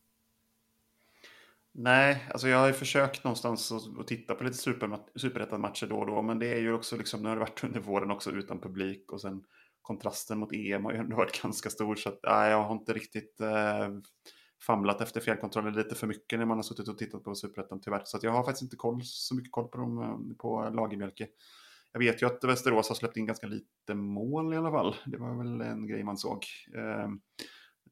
[1.73, 4.57] Nej, alltså jag har ju försökt någonstans att, titta på lite
[5.15, 7.79] superettan-matcher då och då, men det är ju också liksom, nu har det varit under
[7.79, 9.43] våren också utan publik och sen
[9.81, 12.93] kontrasten mot EM har ju ändå varit ganska stor så att nej, jag har inte
[12.93, 13.89] riktigt eh,
[14.65, 18.01] famlat efter fjärrkontroller lite för mycket när man har suttit och tittat på superettan tyvärr.
[18.05, 21.27] Så att jag har faktiskt inte koll, så mycket koll på dem eh, på Lagermjölke.
[21.93, 24.95] Jag vet ju att Västerås har släppt in ganska lite mål i alla fall.
[25.05, 26.45] Det var väl en grej man såg.
[26.75, 27.09] Eh,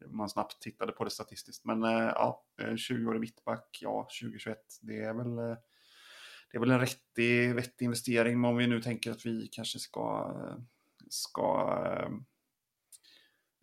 [0.07, 1.65] man snabbt tittade på det statistiskt.
[1.65, 5.57] Men eh, ja, 20-årig mittback, ja, 2021, det är väl eh,
[6.51, 10.35] det är väl en vettig, vettig investering om vi nu tänker att vi kanske ska,
[10.35, 10.63] eh,
[11.09, 12.09] ska eh,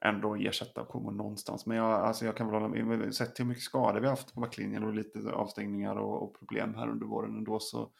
[0.08, 1.66] ändå ersätta Como någonstans.
[1.66, 4.12] Men jag, alltså jag kan väl hålla med, sett till hur mycket skador vi har
[4.16, 7.92] haft på backlinjen och lite avstängningar och, och, problem här under våren ändå så,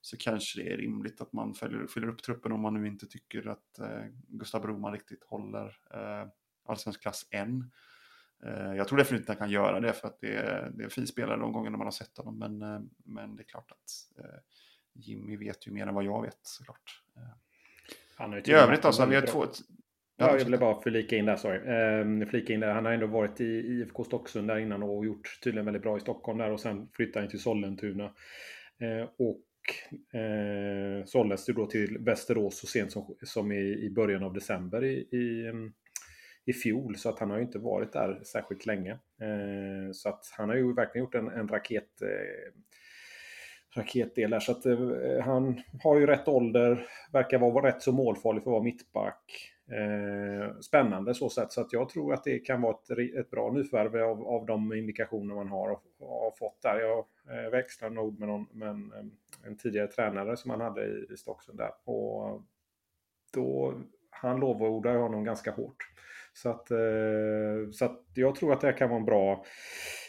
[0.00, 3.06] så kanske det är rimligt att man följer fyller upp truppen om man nu inte
[3.06, 6.28] tycker att eh, Gustav Broman riktigt håller eh,
[6.68, 7.70] allsvensk klass än.
[8.44, 10.84] Eh, jag tror definitivt att han kan göra det för att det är, det är
[10.84, 12.38] en fin spelare de gångerna man har sett honom.
[12.38, 14.40] Men, eh, men det är klart att eh,
[14.92, 17.02] Jimmy vet ju mer än vad jag vet såklart.
[17.16, 17.43] Eh,
[18.16, 19.44] han har I övrigt alltså, vi har två...
[20.16, 21.58] Ja, jag ville bara flika in där, sorry.
[21.58, 22.74] Eh, flika in där.
[22.74, 26.00] Han har ändå varit i IFK Stocksund där innan och gjort tydligen väldigt bra i
[26.00, 28.04] Stockholm där och sen flyttade han till Sollentuna.
[28.80, 34.32] Eh, och eh, såldes då till Västerås så sent som, som i, i början av
[34.32, 35.52] december i, i
[36.44, 38.92] i fjol så att han har ju inte varit där särskilt länge.
[38.92, 42.52] Eh, så att han har ju verkligen gjort en, en raket eh,
[43.76, 44.40] raketdelar.
[44.40, 44.78] Så att eh,
[45.24, 49.50] han har ju rätt ålder, verkar vara rätt så målfarlig för att vara mittback.
[49.70, 51.52] Eh, spännande så sätt.
[51.52, 54.72] Så att jag tror att det kan vara ett, ett bra nyförvärv av, av de
[54.72, 55.68] indikationer man har,
[56.00, 56.80] har fått där.
[56.80, 60.84] Jag eh, växlar nog med, någon, med en, eh, en, tidigare tränare som han hade
[60.84, 61.70] i, i Stocksund där.
[61.84, 62.42] Och
[63.32, 63.74] då,
[64.10, 65.90] han lovordar honom ganska hårt.
[66.32, 69.44] Så att, eh, så att jag tror att det kan vara en bra,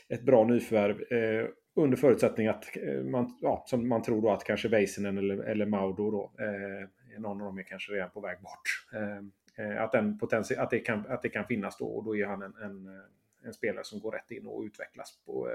[0.09, 1.01] ett bra nyförvärv.
[1.11, 5.37] Eh, under förutsättning att eh, man, ja, som man tror då att kanske Väisänen eller,
[5.37, 8.85] eller Maudo då, eh, någon av dem är kanske redan på väg bort.
[8.93, 12.17] Eh, eh att, den potential, att, det kan, att det kan finnas då och då
[12.17, 13.03] är han en, en, eh,
[13.45, 15.49] en spelare som går rätt in och utvecklas på,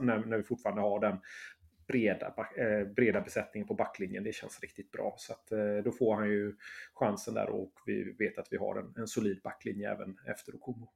[0.00, 1.18] när, när vi fortfarande har den
[1.88, 4.24] breda, eh, breda besättningen på backlinjen.
[4.24, 5.14] Det känns riktigt bra.
[5.18, 6.56] Så att, eh, då får han ju
[6.94, 10.92] chansen där och vi vet att vi har en, en solid backlinje även efter Okomo.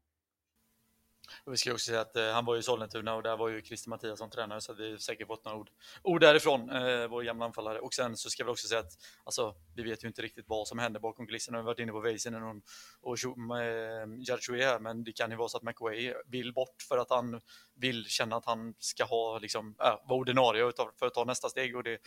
[1.45, 3.63] Och vi ska också säga att eh, han var i Sollentuna och där var ju
[3.63, 5.71] Christer Mattiasson tränare så vi har säkert fått några ord,
[6.03, 7.81] ord därifrån, eh, vår gamla anfallare.
[7.81, 8.93] Och sen så ska vi också säga att
[9.25, 11.59] alltså, vi vet ju inte riktigt vad som händer bakom kulisserna.
[11.59, 12.57] Vi har varit inne på Väisänen och,
[13.01, 13.19] och
[13.59, 17.11] eh, Jarchoui här, men det kan ju vara så att McWay vill bort för att
[17.11, 17.41] han
[17.75, 21.77] vill känna att han ska ha, liksom, äh, vara ordinarie för att ta nästa steg
[21.77, 21.99] och det,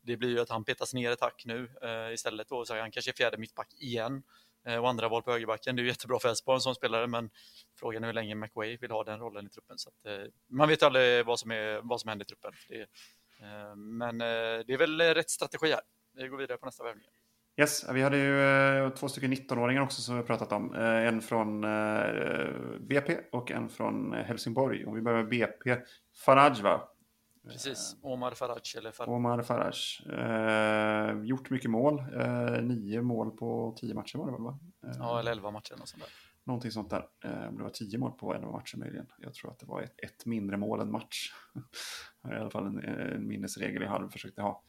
[0.00, 2.90] det blir ju att han petas ner ett hack nu eh, istället då, så han
[2.90, 4.22] kanske är fjärde mittback igen.
[4.66, 5.76] Eh, och andra val på högerbacken.
[5.76, 7.30] Det är ju jättebra för Elfsborg som spelare, men
[7.78, 9.78] frågan är hur länge McWay vill ha den rollen i truppen.
[9.78, 12.52] Så att, eh, man vet aldrig vad som, är, vad som händer i truppen.
[12.68, 15.80] Det, eh, men det är väl rätt strategi här.
[16.14, 17.04] Vi går vidare på nästa värvning.
[17.60, 20.74] Yes, vi hade ju två stycken 19-åringar också som vi pratat om.
[20.74, 21.60] en från
[22.88, 24.84] BP och en från Helsingborg.
[24.84, 25.76] Om vi börjar med BP.
[26.24, 26.88] Faraj va?
[27.44, 28.62] Precis, Omar Faraj.
[28.76, 29.14] Eller Faraj.
[29.14, 29.74] Omar Faraj.
[30.12, 31.98] Eh, gjort mycket mål.
[31.98, 34.42] Eh, nio mål på tio matcher var det väl?
[34.42, 34.58] Va?
[34.84, 35.74] Eh, ja, eller elva matcher.
[35.78, 36.12] Något sånt där.
[36.44, 37.06] Någonting sånt där.
[37.24, 39.06] Eh, det var tio mål på elva matcher möjligen.
[39.18, 41.32] Jag tror att det var ett, ett mindre mål än match.
[42.30, 44.62] I alla fall en, en minnesregel jag hade försökt ha.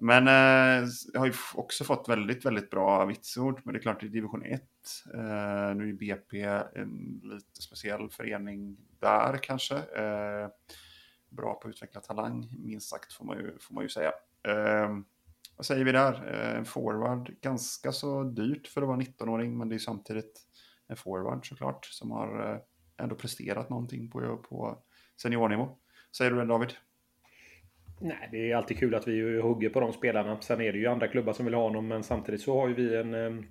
[0.00, 3.60] Men eh, jag har ju också fått väldigt, väldigt bra vitsord.
[3.64, 4.62] Men det är klart, i division 1.
[5.14, 6.42] Eh, nu är BP
[6.74, 9.74] en lite speciell förening där kanske.
[9.76, 10.48] Eh,
[11.30, 14.12] bra på att utveckla talang, minst sagt får man ju, får man ju säga.
[14.48, 14.96] Eh,
[15.56, 16.12] vad säger vi där?
[16.12, 20.40] Eh, en eh, forward, ganska så dyrt för att vara 19-åring, men det är samtidigt
[20.88, 22.58] en forward såklart som har eh,
[23.04, 24.78] ändå presterat någonting på, på
[25.22, 25.68] seniornivå.
[26.16, 26.72] Säger du det David?
[28.00, 30.40] Nej, det är alltid kul att vi hugger på de spelarna.
[30.40, 32.74] Sen är det ju andra klubbar som vill ha honom, men samtidigt så har ju
[32.74, 33.46] vi en, ehm,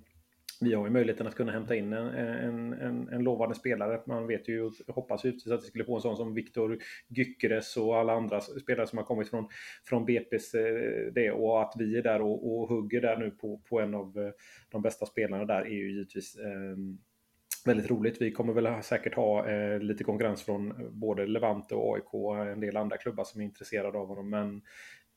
[0.60, 4.00] vi har ju möjligheten att kunna hämta in en, en, en, en lovande spelare.
[4.06, 7.96] Man vet ju, hoppas ju att vi skulle få en sån som Viktor Gyökeres och
[7.96, 9.48] alla andra spelare som har kommit från,
[9.84, 13.58] från BP's eh, det och att vi är där och, och hugger där nu på,
[13.58, 14.32] på en av eh,
[14.70, 16.76] de bästa spelarna där är ju givetvis eh,
[17.64, 18.22] väldigt roligt.
[18.22, 22.60] Vi kommer väl säkert ha eh, lite konkurrens från både Levante och AIK och en
[22.60, 24.30] del andra klubbar som är intresserade av honom.
[24.30, 24.62] Men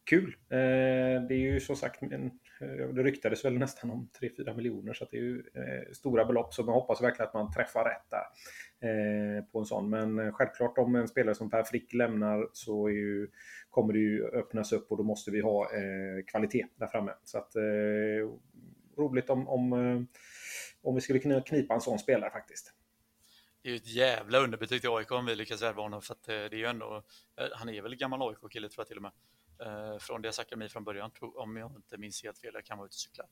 [0.10, 0.36] kul!
[0.49, 4.93] Eh, det är ju som sagt, en, Eh, det ryktades väl nästan om 3-4 miljoner
[4.93, 6.53] så det är ju eh, stora belopp.
[6.53, 8.25] Så man hoppas verkligen att man träffar rätt där
[8.89, 9.89] eh, på en sån.
[9.89, 13.27] Men självklart om en spelare som Per Frick lämnar så ju,
[13.69, 15.69] kommer det ju öppnas upp och då måste vi ha
[16.27, 17.13] kvalitet där framme.
[17.23, 17.55] Så att
[18.97, 20.07] roligt om, om
[20.81, 22.73] om vi skulle kunna knipa en sån spelare faktiskt.
[23.61, 26.23] Det är ju ett jävla underbetyg till AIK om vi lyckas värva honom för att
[26.23, 27.03] det är ju ändå,
[27.53, 29.11] han är väl gammal AIK-kille tror jag till och med.
[29.65, 32.86] Eh, från deras akademi från början, om jag inte minns helt fel, jag kan vara
[32.86, 33.23] ute och cykla.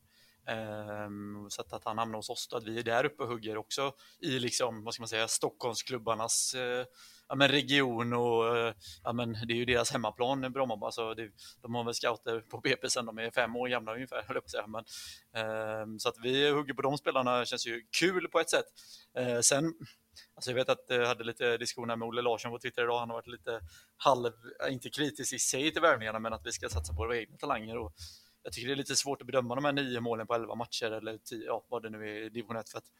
[0.47, 3.57] Ehm, så att, han hamnar hos oss då, att vi är där uppe och hugger
[3.57, 6.85] också i liksom, vad ska man säga, Stockholmsklubbarnas eh,
[7.27, 10.85] ja, men region och eh, ja, men det är ju deras hemmaplan Bromma.
[10.85, 14.23] Alltså, det, de har väl scouter på BP sen de är fem år gamla ungefär,
[14.27, 14.67] höll jag på att säga.
[14.67, 14.83] Men,
[15.35, 18.65] eh, så att vi hugger på de spelarna känns ju kul på ett sätt.
[19.17, 19.73] Eh, sen
[20.35, 22.99] Alltså jag vet att jag hade lite diskussioner med Olle Larsson på Twitter idag.
[22.99, 23.61] Han har varit lite
[23.97, 24.31] halv,
[24.69, 27.77] inte kritisk i sig till värvningarna, men att vi ska satsa på våra egna talanger.
[27.77, 27.93] Och
[28.43, 30.91] jag tycker det är lite svårt att bedöma de här nio målen på elva matcher
[30.91, 32.69] eller tio, ja, vad det nu är i division 1.
[32.69, 32.91] För att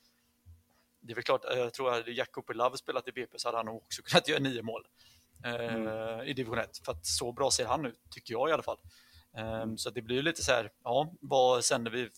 [1.01, 3.65] det är väl klart, jag tror att Jakob Love spelat i BP så hade han
[3.65, 4.87] nog också kunnat göra nio mål
[5.45, 6.27] eh, mm.
[6.27, 6.77] i division 1.
[6.85, 8.77] För att så bra ser han ut, tycker jag i alla fall.
[9.37, 12.09] Eh, så det blir lite så här, ja, vad sänder vi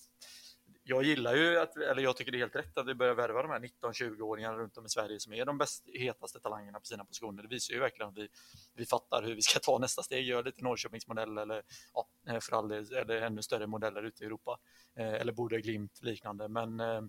[0.84, 3.42] jag gillar ju, att, eller jag tycker det är helt rätt att vi börjar värva
[3.42, 7.06] de här 19-20-åringarna runt om i Sverige som är de bäst, hetaste talangerna på sina
[7.06, 7.44] positioner.
[7.44, 8.28] Det visar ju verkligen att vi,
[8.74, 11.62] vi fattar hur vi ska ta nästa steg, göra lite Norrköpingsmodell eller
[11.94, 14.60] ja, eh, för all del, eller ännu större modeller ute i Europa.
[14.98, 16.48] Eh, eller Borde Glimt liknande.
[16.48, 17.02] Men eh,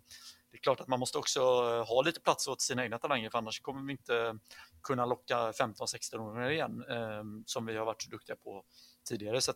[0.51, 3.31] det är klart att man måste också eh, ha lite plats åt sina egna talanger
[3.31, 4.39] för annars kommer vi inte
[4.83, 8.65] kunna locka 15-16-åringar igen eh, som vi har varit så duktiga på
[9.05, 9.41] tidigare.
[9.41, 9.53] Så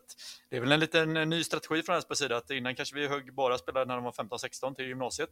[0.49, 3.33] det är väl en liten ny strategi från Elfsborgs sida att innan kanske vi högg
[3.33, 5.29] bara spelare när de var 15-16 till gymnasiet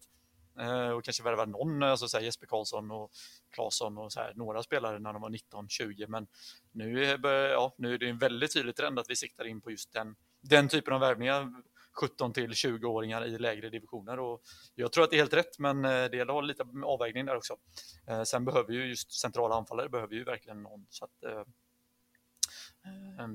[0.60, 3.12] eh, och kanske värva någon, alltså så här Jesper Karlsson och
[3.52, 6.06] Claesson och så här, några spelare när de var 19-20.
[6.08, 6.28] Men
[6.72, 9.72] nu är, ja, nu är det en väldigt tydlig trend att vi siktar in på
[9.72, 11.54] just den, den typen av värvningar.
[12.02, 14.42] 17 till 20-åringar i lägre divisioner och
[14.76, 17.26] jag tror att det är helt rätt, men eh, det gäller att ha lite avvägning
[17.26, 17.58] där också.
[18.08, 21.48] Eh, sen behöver ju just centrala anfallare behöver ju verkligen någon så att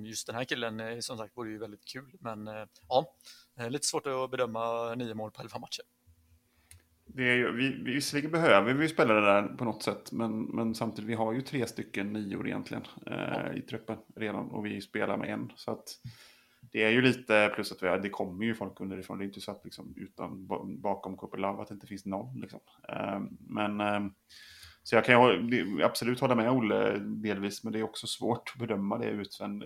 [0.05, 3.17] just den här killen, eh, som sagt, vore ju väldigt kul, men eh, ja,
[3.59, 5.85] eh, lite svårt att bedöma nio mål på elva matcher.
[7.15, 10.75] Det är ju, vi, visserligen behöver vi spela det där på något sätt, men, men
[10.75, 13.53] samtidigt, vi har ju tre stycken nior egentligen eh, ja.
[13.53, 15.53] i truppen redan och vi spelar med en.
[15.57, 15.99] Så att
[16.73, 19.41] det är ju lite, plus att vi, det kommer ju folk underifrån, det är inte
[19.41, 20.47] så att liksom, utan
[20.81, 22.41] bakom Kopelav att det inte finns någon.
[22.41, 22.61] Liksom.
[22.89, 24.01] Eh, men eh,
[24.85, 25.51] så jag kan
[25.83, 29.07] absolut hålla med Olle delvis, men det är också svårt att bedöma det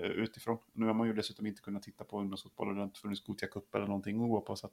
[0.01, 0.59] utifrån.
[0.73, 3.25] Nu har man ju dessutom inte kunnat titta på ungdomsfotboll och det har inte funnits
[3.25, 4.57] Gothia Cup eller någonting att gå på.
[4.57, 4.71] Så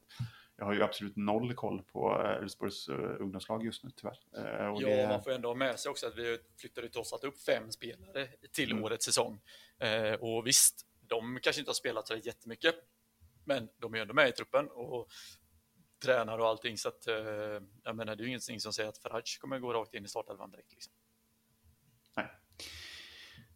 [0.57, 4.19] jag har ju absolut noll koll på eh, Elfsborgs eh, ungdomslag just nu tyvärr.
[4.37, 5.07] Eh, och ja, det...
[5.07, 7.71] man får ändå ha med sig också att vi flyttade till oss att upp fem
[7.71, 8.83] spelare till mm.
[8.83, 9.41] årets säsong.
[10.19, 12.75] Och visst, de kanske inte har spelat så jättemycket,
[13.45, 15.07] men de är ändå med i truppen och
[16.03, 16.77] tränare och allting.
[16.77, 17.15] Så att, eh,
[17.83, 20.07] jag menar, det är ju ingenting som säger att Faraj kommer gå rakt in i
[20.07, 20.71] startelvan direkt.
[20.71, 20.93] Liksom.
[22.15, 22.27] Nej.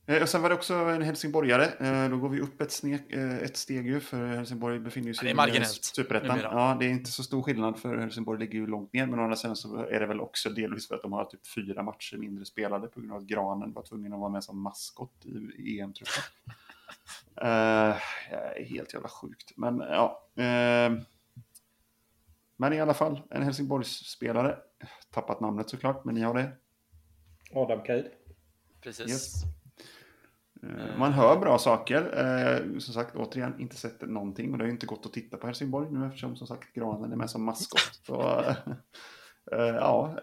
[0.05, 1.65] Eh, och sen var det också en helsingborgare.
[1.65, 5.47] Eh, då går vi upp ett, snek, ett steg ju, för Helsingborg befinner sig ja,
[5.47, 6.39] i superettan.
[6.39, 9.05] Ja, det är inte så stor skillnad, för Helsingborg ligger ju långt ner.
[9.05, 11.47] Men å andra sidan så är det väl också delvis för att de har typ
[11.47, 14.61] fyra matcher mindre spelade på grund av att Granen var tvungen att vara med som
[14.61, 15.25] maskot
[15.57, 16.23] i EM-truppen.
[17.43, 17.95] uh,
[18.65, 19.51] helt jävla sjukt.
[19.55, 20.27] Men ja.
[20.39, 21.01] Uh,
[22.57, 24.57] men i alla fall, en Helsingborgsspelare.
[25.11, 26.51] Tappat namnet såklart, men ni har det.
[27.53, 28.05] Adam Keid.
[28.81, 29.09] Precis.
[29.09, 29.43] Yes.
[30.63, 32.01] Eh, man hör bra saker.
[32.17, 34.51] Eh, som sagt, återigen, inte sett någonting.
[34.51, 37.11] Och det har ju inte gått att titta på Helsingborg nu eftersom som sagt Granen
[37.11, 37.99] är med som maskot.
[38.05, 38.39] Så,
[39.51, 40.17] eh, ja,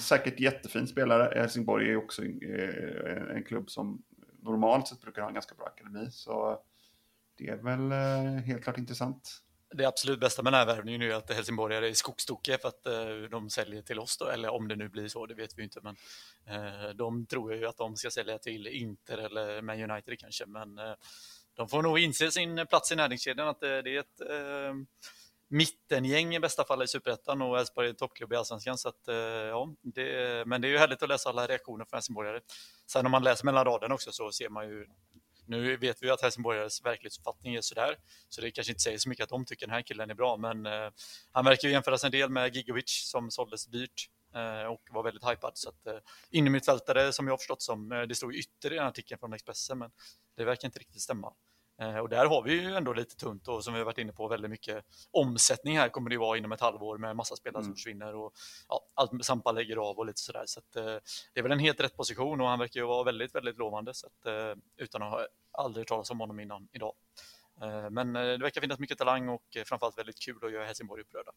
[0.00, 1.40] säkert jättefin spelare.
[1.40, 2.22] Helsingborg är också
[3.34, 4.02] en klubb som
[4.42, 6.10] normalt sett brukar ha en ganska bra akademi.
[6.10, 6.58] Så
[7.38, 7.92] det är väl
[8.40, 9.42] helt klart intressant
[9.74, 13.30] det absolut bästa med den här värvningen är att Helsingborg är skogstokiga för att eh,
[13.30, 15.80] de säljer till oss då, eller om det nu blir så, det vet vi inte,
[15.82, 15.96] men
[16.46, 20.78] eh, de tror ju att de ska sälja till Inter eller Man United kanske, men
[20.78, 20.94] eh,
[21.54, 24.20] de får nog inse sin plats i näringskedjan, att det är ett
[25.50, 28.78] mittengäng i bästa fall i Superettan och Elfsborg är en toppklubb i Allsvenskan.
[28.78, 29.02] Så att,
[29.48, 32.40] ja, det, men det är ju härligt att läsa alla reaktioner från helsingborgare.
[32.86, 34.86] Sen om man läser mellan raderna också så ser man ju
[35.48, 37.96] nu vet vi att Helsingborgares verklighetsuppfattning är sådär,
[38.28, 40.36] så det kanske inte säger så mycket att de tycker den här killen är bra,
[40.36, 40.90] men eh,
[41.32, 45.30] han verkar ju jämföras en del med Gigovic som såldes dyrt eh, och var väldigt
[45.30, 45.52] hypad.
[45.54, 45.98] Så att, eh,
[46.30, 49.78] innermittfältare som jag har förstått som, eh, det stod ytter i den artikeln från Expressen,
[49.78, 49.90] men
[50.36, 51.32] det verkar inte riktigt stämma.
[51.80, 54.12] Eh, och där har vi ju ändå lite tunt och som vi har varit inne
[54.12, 57.64] på väldigt mycket omsättning här kommer det vara inom ett halvår med massa spelare mm.
[57.64, 58.32] som försvinner och
[58.68, 60.44] ja, allt Sampa lägger av och lite sådär.
[60.46, 60.96] Så att, eh,
[61.34, 63.94] det är väl en helt rätt position och han verkar ju vara väldigt, väldigt lovande
[63.94, 66.94] så att, eh, utan att ha aldrig talas om honom innan idag.
[67.90, 71.32] Men det verkar finnas mycket talang och framförallt väldigt kul att göra Helsingborg upprörda.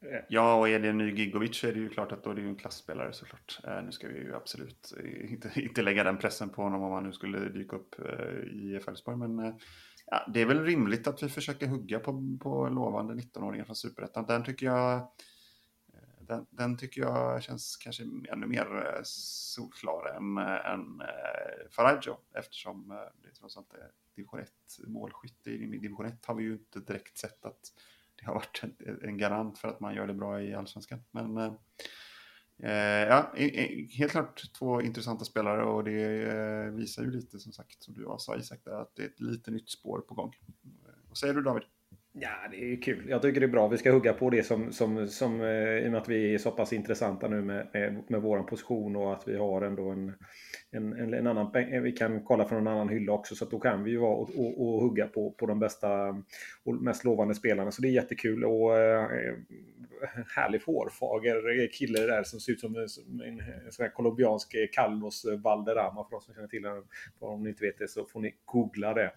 [0.00, 2.30] Eh, ja, och är det en ny Gigovic så är det ju klart att då
[2.30, 3.60] är det ju en klassspelare såklart.
[3.64, 4.92] Eh, nu ska vi ju absolut
[5.28, 8.80] inte, inte lägga den pressen på honom om han nu skulle dyka upp eh, i
[8.84, 9.16] Fälsborg.
[9.16, 9.54] Men eh,
[10.06, 14.26] ja, det är väl rimligt att vi försöker hugga på, på lovande 19-åringar från Superettan.
[14.26, 20.38] Den tycker jag eh, den, den, tycker jag känns kanske ännu mer eh, solklar än,
[20.38, 22.88] än äh, Faraggio eftersom
[23.22, 24.50] det trots allt är division 1
[24.86, 25.50] målskytte.
[25.50, 27.72] I division 1 har vi ju inte direkt sett att
[28.18, 31.00] det har varit en, en, garant för att man gör det bra i allsvenskan.
[31.10, 31.52] Men eh,
[32.62, 33.32] eh ja,
[33.98, 38.06] helt klart två intressanta spelare och det eh, visar ju lite som sagt, som du
[38.18, 40.32] sa Isak, att det är ett lite nytt spår på gång.
[40.64, 41.62] Eh, vad säger du David?
[42.20, 43.08] Ja, det är kul.
[43.08, 43.68] Jag tycker det är bra.
[43.68, 46.38] Vi ska hugga på det som, som, som eh, i och med att vi är
[46.38, 50.14] så pass intressanta nu med, med, med vår position och att vi har ändå en,
[50.70, 51.52] en, en, en, annan,
[51.82, 54.30] vi kan kolla från en annan hylla också så då kan vi ju vara och,
[54.38, 56.08] och, och, hugga på, på de bästa
[56.64, 57.70] och mest lovande spelarna.
[57.70, 59.34] Så det är jättekul och eh,
[60.36, 64.54] härlig hårfager kille där som ser ut som en, som en, en sån här colombiansk
[64.72, 66.84] Carlos Valderrama för de som känner till honom.
[67.18, 69.12] Om ni inte vet det så får ni googla det.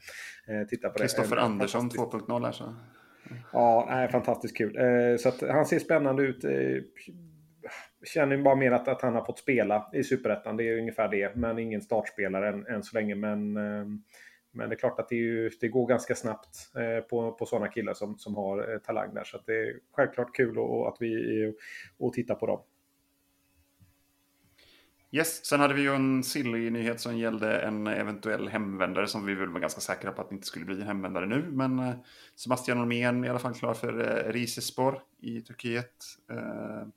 [0.47, 1.03] Eh, titta på det.
[1.03, 2.75] Kristoffer Andersson 2.0 alltså.
[3.53, 4.77] Ja, nej, fantastiskt kul.
[4.77, 6.45] Eh, så att han ser spännande ut.
[8.03, 10.57] Känner bara mer att, att han har fått spela i Superettan.
[10.57, 11.35] Det är ungefär det.
[11.35, 13.15] Men ingen startspelare än, än så länge.
[13.15, 13.85] Men, eh,
[14.51, 17.67] men det är klart att det, ju, det går ganska snabbt eh, på, på sådana
[17.67, 19.23] killar som, som har eh, talang där.
[19.23, 21.53] Så det är självklart kul och, att vi
[21.97, 22.61] och titta på dem.
[25.13, 29.35] Yes, sen hade vi ju en silly nyhet som gällde en eventuell hemvändare som vi
[29.35, 31.45] väl var ganska säkra på att det inte skulle bli en hemvändare nu.
[31.51, 31.93] Men
[32.35, 35.93] Sebastian Olmén är i alla fall klar för eh, Risespor i Turkiet.
[36.31, 36.87] Eh,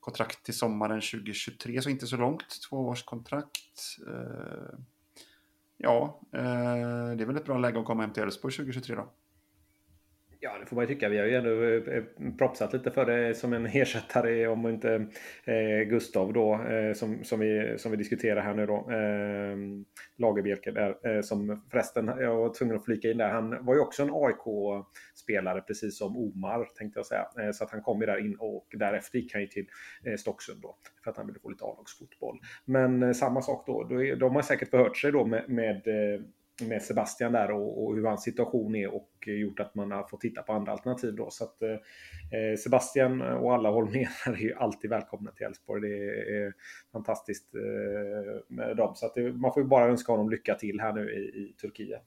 [0.00, 2.62] kontrakt till sommaren 2023, så inte så långt.
[2.68, 3.98] Tvåårskontrakt.
[4.08, 4.78] Eh,
[5.76, 9.12] ja, eh, det är väl ett bra läge att komma hem till Elfsborg 2023 då.
[10.40, 11.08] Ja, det får man ju tycka.
[11.08, 12.04] Vi har ju ändå eh, eh,
[12.38, 15.06] propsat lite för det som en ersättare om inte
[15.44, 18.76] eh, Gustav då eh, som, som, vi, som vi diskuterar här nu då.
[18.76, 19.56] Eh,
[20.16, 23.28] Lagerbjälke där eh, som förresten, jag var tvungen att flika in där.
[23.28, 27.28] Han var ju också en AIK-spelare precis som Omar tänkte jag säga.
[27.40, 29.66] Eh, så att han kom ju där in och därefter gick han ju till
[30.04, 32.38] eh, Stocksund då för att han ville få lite A-lagsfotboll.
[32.64, 36.20] Men eh, samma sak då, då, de har säkert förhört sig då med, med eh,
[36.60, 40.20] med Sebastian där och, och, hur hans situation är och gjort att man har fått
[40.20, 41.30] titta på andra alternativ då.
[41.30, 45.80] Så att eh, Sebastian och alla Holmér är ju alltid välkomna till Elfsborg.
[45.80, 45.96] Det
[46.36, 46.52] är
[46.92, 48.94] fantastiskt eh, med dem.
[48.94, 51.54] Så att det, man får ju bara önska honom lycka till här nu i, i
[51.60, 52.02] Turkiet.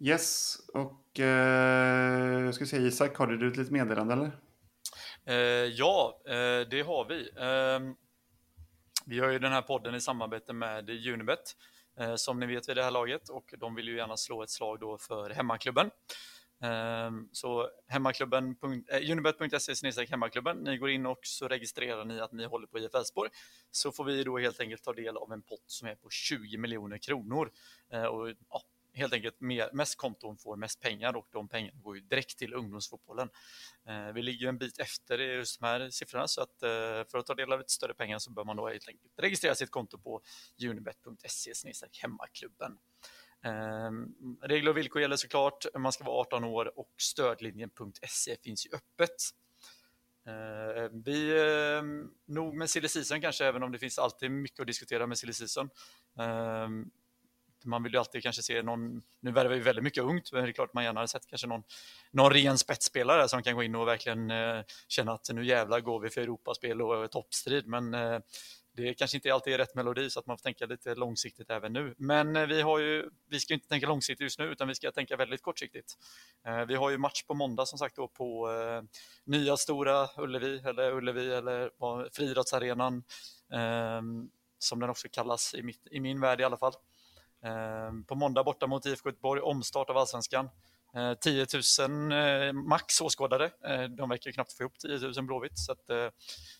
[0.00, 4.30] Yes, och eh, jag ska säga Isak, har du ett litet meddelande eller?
[5.24, 7.30] Eh, ja, eh, det har vi.
[7.38, 7.94] Ehm,
[9.06, 11.56] vi har ju den här podden i samarbete med Unibet
[12.00, 14.50] Eh, som ni vet vid det här laget och de vill ju gärna slå ett
[14.50, 15.90] slag då för hemmaklubben.
[16.62, 18.56] Ehm, så hemmaklubben,
[18.88, 22.94] eh, unibet.se hemmaklubben, ni går in och så registrerar ni att ni håller på IF
[22.94, 23.30] Elfsborg.
[23.70, 26.58] Så får vi då helt enkelt ta del av en pott som är på 20
[26.58, 27.50] miljoner kronor.
[27.92, 28.62] Eh, och, ja,
[28.98, 32.54] helt enkelt mer, mest konton får mest pengar och de pengarna går ju direkt till
[32.54, 33.28] ungdomsfotbollen.
[33.88, 36.68] Eh, vi ligger ju en bit efter i just de här siffrorna så att eh,
[37.10, 39.54] för att ta del av lite större pengar så bör man då helt enkelt registrera
[39.54, 40.22] sitt konto på
[40.64, 41.52] unibet.se
[42.02, 42.78] hemmaklubben.
[43.44, 43.90] Eh,
[44.42, 45.66] regler och villkor gäller såklart.
[45.78, 49.16] Man ska vara 18 år och stödlinjen.se finns ju öppet.
[50.28, 51.82] Eh, vi, eh,
[52.26, 55.32] nog med silly season kanske, även om det finns alltid mycket att diskutera med silly
[55.32, 55.70] season.
[56.18, 56.90] Ehm,
[57.64, 60.50] man vill ju alltid kanske se någon, nu värvar vi väldigt mycket ungt, men det
[60.50, 61.62] är klart man gärna hade sett kanske någon,
[62.10, 66.00] någon ren spetsspelare som kan gå in och verkligen eh, känna att nu jävlar går
[66.00, 68.20] vi för Europaspel och toppstrid, men eh,
[68.82, 71.72] det kanske inte alltid är rätt melodi så att man får tänka lite långsiktigt även
[71.72, 71.94] nu.
[71.98, 74.90] Men eh, vi, har ju, vi ska inte tänka långsiktigt just nu utan vi ska
[74.90, 75.94] tänka väldigt kortsiktigt.
[76.46, 78.82] Eh, vi har ju match på måndag som sagt då på eh,
[79.24, 81.70] nya stora Ullevi eller Ullevi eller
[82.12, 83.04] Friidrottsarenan
[83.52, 84.02] eh,
[84.58, 86.72] som den också kallas i, mitt, i min värld i alla fall.
[87.42, 90.50] Ehm, på måndag borta mot IFK Göteborg, omstart av allsvenskan.
[90.94, 91.46] Ehm, 10
[91.88, 93.50] 000 eh, max åskådare.
[93.64, 96.08] Ehm, de verkar knappt få ihop 10 000 Blåvitt, så att, eh,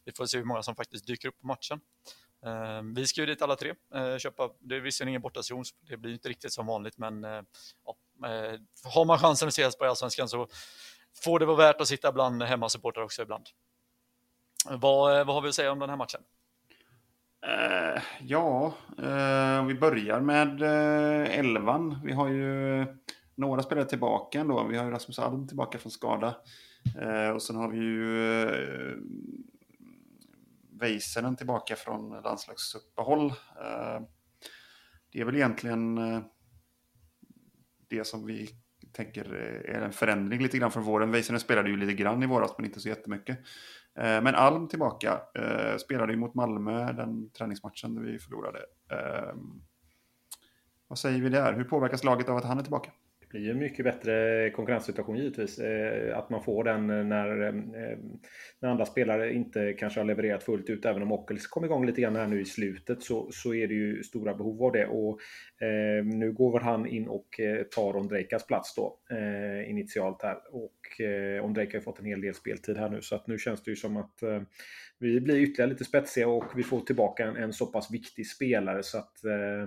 [0.05, 1.81] vi får se hur många som faktiskt dyker upp på matchen.
[2.95, 6.12] Vi ska ju dit alla tre, eh, köpa, det är visserligen ingen bortasession, det blir
[6.12, 7.97] inte riktigt som vanligt, men ja,
[8.85, 10.49] har man chansen att ses på Allsvenskan så
[11.22, 13.47] får det vara värt att sitta bland hemmasupportrar också ibland.
[14.64, 16.20] Vad, vad har vi att säga om den här matchen?
[17.47, 22.01] Uh, ja, uh, vi börjar med uh, elvan.
[22.05, 22.86] Vi har ju
[23.34, 24.66] några spelare tillbaka ändå.
[24.66, 26.36] Vi har ju Rasmus Alm tillbaka från skada.
[27.34, 28.97] och sen har vi ju uh,
[30.80, 33.32] Väisänen tillbaka från landslagsuppehåll.
[35.12, 35.97] det är väl egentligen
[37.89, 38.49] det som vi
[38.93, 39.34] tänker
[39.64, 41.11] är en förändring lite grann från våren.
[41.11, 43.39] Väisänen spelade ju lite grann i våras men inte så jättemycket.
[43.99, 45.20] Eh, men Alm tillbaka.
[45.34, 48.59] Eh, spelade ju mot Malmö den träningsmatchen där vi förlorade.
[48.90, 49.62] Ehm,
[50.88, 51.53] vad säger vi där?
[51.53, 52.90] Hur påverkas laget av att han är tillbaka?
[53.20, 55.59] Det blir ju en mycket bättre konkurrenssituation givetvis.
[55.59, 57.53] Eh, att man får den eh, när, eh,
[58.61, 60.84] när andra spelare inte kanske har levererat fullt ut.
[60.84, 63.74] Även om Ockels kom igång lite grann här nu i slutet så, så är det
[63.74, 64.86] ju stora behov av det.
[64.86, 65.20] Och
[65.66, 67.40] eh, nu går väl han in och
[67.74, 70.36] tar Ondrejkas plats då eh, initialt här.
[70.51, 73.62] Och eh, Ondrejka har fått en hel del speltid här nu så att nu känns
[73.62, 74.43] det ju som att eh,
[74.99, 78.82] vi blir ytterligare lite spetsiga och vi får tillbaka en, en så pass viktig spelare
[78.82, 79.62] så att eh,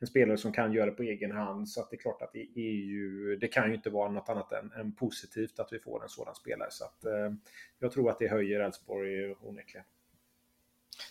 [0.00, 1.68] en spelare som kan göra det på egen hand.
[1.68, 4.28] Så att det är klart att det är ju, det kan ju inte vara något
[4.28, 6.68] annat än, än positivt att vi får en sådan spelare.
[6.70, 7.32] Så att eh,
[7.78, 9.86] jag tror att det höjer Elfsborg onekligen.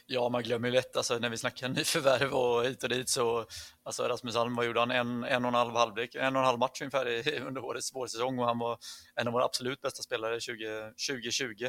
[0.06, 3.46] Ja, man glömmer ju lätt, alltså, när vi snackar nyförvärv och hit och dit så,
[3.84, 4.92] alltså Rasmus Alm, vad gjorde han?
[4.92, 7.96] En, en och en halv halvlek, en och en halv match ungefär i, under årets
[7.96, 8.78] vårsäsong och han var
[9.16, 11.64] en av våra absolut bästa spelare 20, 2020.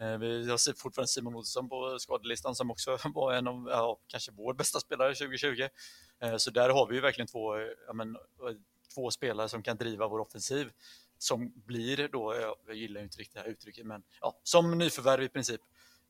[0.00, 4.32] Eh, vi har fortfarande Simon Olsson på skadelistan som också var en av, ja, kanske
[4.32, 5.68] vår bästa spelare 2020.
[6.22, 8.16] Eh, så där har vi ju verkligen två, ja, men,
[8.94, 10.70] två spelare som kan driva vår offensiv
[11.18, 12.34] som blir då,
[12.66, 15.60] jag gillar ju inte riktigt det här uttrycket, men ja, som nyförvärv i princip.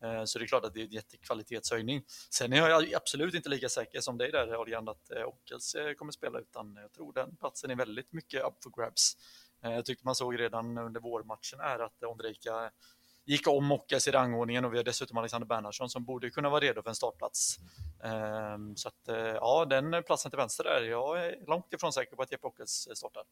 [0.04, 2.02] Eh, så det är klart att det är en jättekvalitetshöjning.
[2.30, 5.94] Sen är jag absolut inte lika säker som dig där Adrian att eh, Ockels eh,
[5.94, 9.16] kommer spela utan jag tror den platsen är väldigt mycket up for grabs.
[9.60, 12.70] Jag tyckte man såg redan under vårmatchen här att Ondrejka
[13.24, 16.60] gick om Ockels i rangordningen och vi har dessutom Alexander Bernhardsson som borde kunna vara
[16.60, 17.58] redo för en startplats.
[18.02, 22.22] Ehm, så att ja, den platsen till vänster där, jag är långt ifrån säker på
[22.22, 23.22] att Jeppe Ockels startar.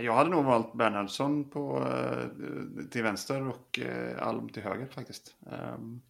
[0.00, 5.36] Jag hade nog valt Bernhardsson på, eh, till vänster och eh, Alm till höger faktiskt.
[5.46, 6.00] Ehm,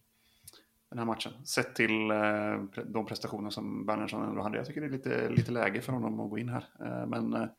[0.89, 1.31] den här matchen.
[1.45, 4.57] Sett till eh, de prestationer som Bernhardsson ändå hade.
[4.57, 6.65] Jag tycker det är lite, lite läge för honom att gå in här.
[7.05, 7.49] Men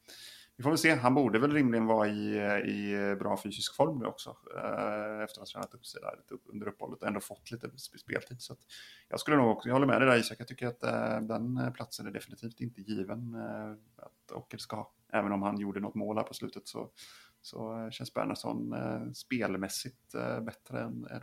[0.57, 0.95] vi får väl se.
[0.95, 4.37] Han borde väl rimligen vara i, i bra fysisk form nu också.
[5.24, 6.14] Efter att ha tränat upp sig där
[6.53, 8.43] under uppehållet och ändå fått lite speltid.
[8.43, 8.57] Så
[9.09, 10.41] jag skulle nog också, jag håller med dig där Isak.
[10.41, 10.81] Jag tycker att
[11.28, 13.35] den platsen är definitivt inte given
[13.97, 14.93] att Ockel ska ha.
[15.13, 16.91] Även om han gjorde något mål här på slutet så,
[17.43, 21.21] så eh, känns Bernhardsson eh, spelmässigt eh, bättre än, än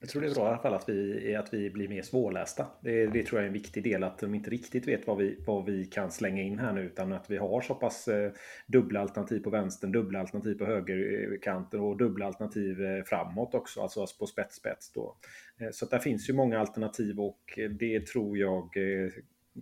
[0.00, 2.66] Jag tror det är bra i alla fall att vi, att vi blir mer svårlästa.
[2.80, 5.38] Det, det tror jag är en viktig del, att de inte riktigt vet vad vi,
[5.46, 8.32] vad vi kan slänga in här nu, utan att vi har så pass eh,
[8.66, 13.80] dubbla alternativ på vänstern, dubbla alternativ på högerkanten eh, och dubbla alternativ eh, framåt också,
[13.80, 15.16] alltså på spets-spets då.
[15.60, 19.10] Eh, så där finns ju många alternativ och eh, det tror jag eh,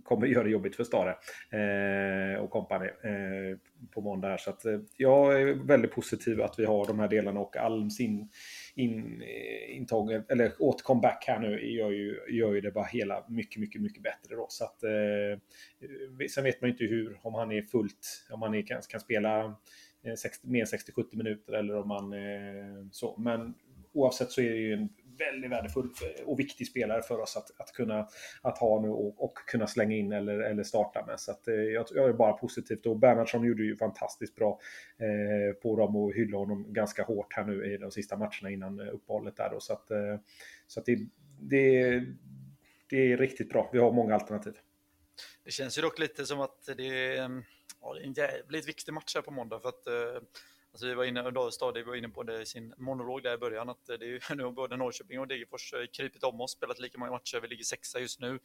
[0.03, 1.15] kommer göra det jobbigt för Stare
[1.51, 3.57] eh, och kompani eh,
[3.91, 4.27] på måndag.
[4.27, 4.37] Här.
[4.37, 7.99] Så att, eh, jag är väldigt positiv att vi har de här delarna och Alms
[7.99, 8.29] in,
[8.75, 13.25] in, eh, intåg, eller åt comeback här nu gör ju, gör ju det bara hela
[13.29, 14.35] mycket, mycket, mycket bättre.
[14.35, 14.45] Då.
[14.49, 18.55] Så att, eh, sen vet man ju inte hur, om han är fullt, om han
[18.55, 19.45] är, kan, kan spela
[20.03, 23.17] eh, 60, mer än 60-70 minuter eller om man eh, så.
[23.17, 23.53] Men
[23.93, 27.61] oavsett så är det ju en väldigt värdefull eh, och viktig spelare för oss att,
[27.61, 28.07] att kunna
[28.41, 31.19] att ha nu och, och kunna slänga in eller, eller starta med.
[31.19, 34.59] Så att, eh, jag, jag är bara positivt och Bernhardsson gjorde ju fantastiskt bra
[34.97, 38.79] eh, på dem och hyllade honom ganska hårt här nu i de sista matcherna innan
[38.79, 39.59] eh, uppehållet där då.
[39.59, 40.17] Så att, eh,
[40.67, 40.99] så att det,
[41.39, 42.03] det,
[42.89, 43.69] det är riktigt bra.
[43.73, 44.53] Vi har många alternativ.
[45.43, 47.43] Det känns ju dock lite som att det är, mm,
[47.81, 50.21] ja, det är en jävligt viktig match här på måndag för att eh,
[50.75, 51.33] Alltså vi var inne, och
[51.85, 54.19] var inne på det i sin monolog där i början, att eh, det är ju
[54.35, 57.63] nu både Norrköping och Degerfors eh, krypit om oss, spelat lika många matcher, vi ligger
[57.63, 58.39] sexa just nu.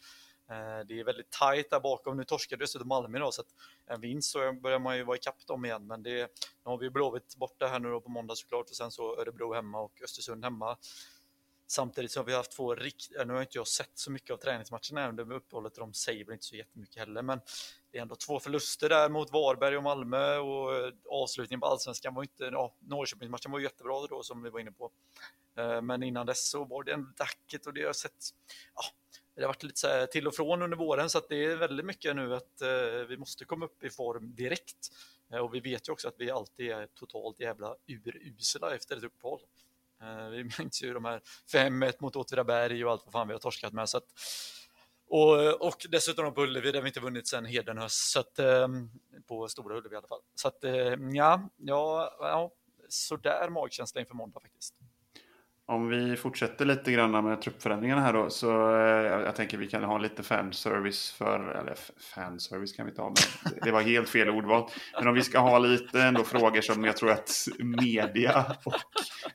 [0.50, 3.54] Eh, det är väldigt tajt där bakom, nu torskade dessutom Malmö idag, så att
[3.86, 6.20] en vinst så börjar man ju vara ikapp dem igen, men det,
[6.64, 9.54] nu har vi Blåvitt borta här nu då på måndag såklart, och sen så Örebro
[9.54, 10.76] hemma och Östersund hemma.
[11.66, 14.36] Samtidigt som vi har haft två riktiga, nu har inte jag sett så mycket av
[14.36, 17.40] träningsmatcherna under uppehållet de säger väl inte så jättemycket heller, men
[17.92, 22.14] det är ändå två förluster där mot Varberg och Malmö och eh, avslutningen på allsvenskan
[22.14, 24.90] var inte, ja, Norrköpingsmatchen var jättebra då som vi var inne på.
[25.56, 28.30] Eh, men innan dess så var det en dacket och det har sett,
[28.74, 28.82] ja,
[29.34, 31.56] det har varit lite så här till och från under våren så att det är
[31.56, 34.88] väldigt mycket nu att eh, vi måste komma upp i form direkt.
[35.42, 39.40] Och vi vet ju också att vi alltid är totalt jävla urusla efter ett uppehåll.
[40.30, 41.20] Vi minns ju de här
[41.52, 43.88] 5-1 mot Åtvidaberg och allt vad fan vi har torskat med.
[43.88, 44.04] Så att,
[45.10, 48.90] och, och dessutom på Ullevi där vi inte vunnit sedan Hedenhös, så att, ehm,
[49.28, 50.20] på Stora Ullevi i alla fall.
[50.34, 52.50] Så att ehm, ja, ja, ja
[52.88, 54.74] sådär magkänsla inför måndag faktiskt.
[55.70, 59.84] Om vi fortsätter lite grann med truppförändringarna här då, så eh, jag tänker vi kan
[59.84, 61.76] ha lite fanservice för, eller
[62.14, 63.16] fanservice kan vi inte ha, men
[63.62, 64.70] det var helt fel ordval.
[64.98, 68.74] Men om vi ska ha lite ändå frågor som jag tror att media och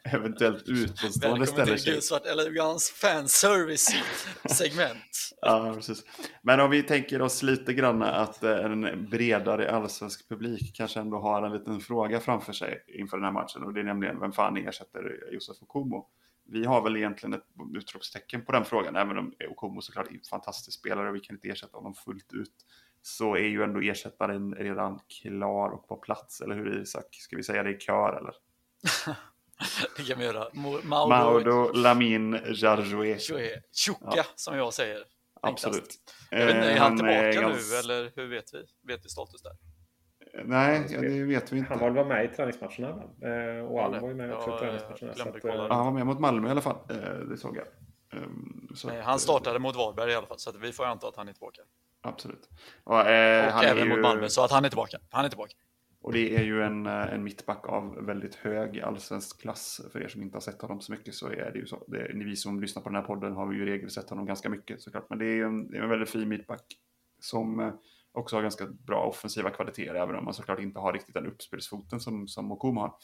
[0.03, 1.93] eventuellt utomstående ställer sig.
[1.93, 5.29] Välkommen till Elegans fanservice-segment.
[5.41, 6.03] ja, precis.
[6.41, 11.43] Men om vi tänker oss lite grann att en bredare allsvensk publik kanske ändå har
[11.43, 14.57] en liten fråga framför sig inför den här matchen och det är nämligen vem fan
[14.57, 16.07] ersätter Josef Okumo?
[16.47, 20.19] Vi har väl egentligen ett utropstecken på den frågan, även om Okomo såklart är en
[20.29, 22.53] fantastisk spelare och vi kan inte ersätta honom fullt ut.
[23.01, 27.07] Så är ju ändå ersättaren redan klar och på plats, eller hur Isak?
[27.11, 28.33] Ska vi säga det i kör eller?
[29.97, 30.47] det kan vi göra.
[30.53, 33.17] Maudo, Maudo Lamin Jarjoué.
[33.71, 34.23] Tjocka, ja.
[34.35, 35.03] som jag säger.
[35.41, 35.95] Absolut.
[36.29, 38.63] Jag vet inte, är han, han tillbaka är nu, eller hur vet vi?
[38.93, 39.51] Vet vi status där?
[40.43, 41.73] Nej, det vet vi inte.
[41.73, 42.89] Han var med i träningsmatcherna.
[43.21, 45.11] Eh, och Alm var ju med också i träningsmatcherna.
[45.11, 46.77] Att, eh, ja, han var med mot Malmö i alla fall.
[46.89, 47.65] Eh, det såg jag.
[48.21, 51.15] Ehm, så Nej, han startade mot Varberg i alla fall, så vi får anta att
[51.15, 51.61] han är tillbaka.
[52.01, 52.49] Absolut.
[52.83, 53.89] Och, eh, och även ju...
[53.89, 54.97] mot Malmö, så att han är tillbaka.
[55.09, 55.53] Han är tillbaka.
[56.01, 59.81] Och det är ju en, en mittback av väldigt hög allsvensk klass.
[59.91, 61.83] För er som inte har sett honom så mycket så är det ju så.
[61.87, 64.25] Det är, vi som lyssnar på den här podden har ju i regel sett honom
[64.25, 65.05] ganska mycket såklart.
[65.09, 66.65] Men det är en, det är en väldigt fin mittback
[67.19, 67.71] som
[68.15, 71.99] också har ganska bra offensiva kvaliteter, även om man såklart inte har riktigt den uppspelsfoten
[71.99, 72.95] som, som Mokum har.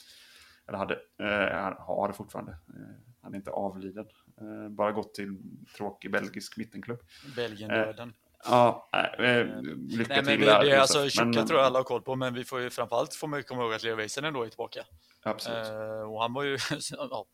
[0.68, 2.52] Eller hade, eh, har fortfarande.
[2.52, 4.06] Eh, han är inte avliden.
[4.42, 5.38] Eh, bara gått till
[5.78, 7.00] tråkig belgisk mittenklubb.
[7.36, 8.10] Belgien-döden.
[8.10, 9.46] Eh, ja, eh,
[9.88, 12.44] lycka Nej, men till är alltså, Tjocka tror jag alla har koll på, men vi
[12.44, 14.84] får ju framförallt får man komma ihåg att Leo Väisänen då är tillbaka.
[15.24, 15.68] Absolut.
[15.68, 16.58] Eh, och han var ju
[16.92, 17.26] ja,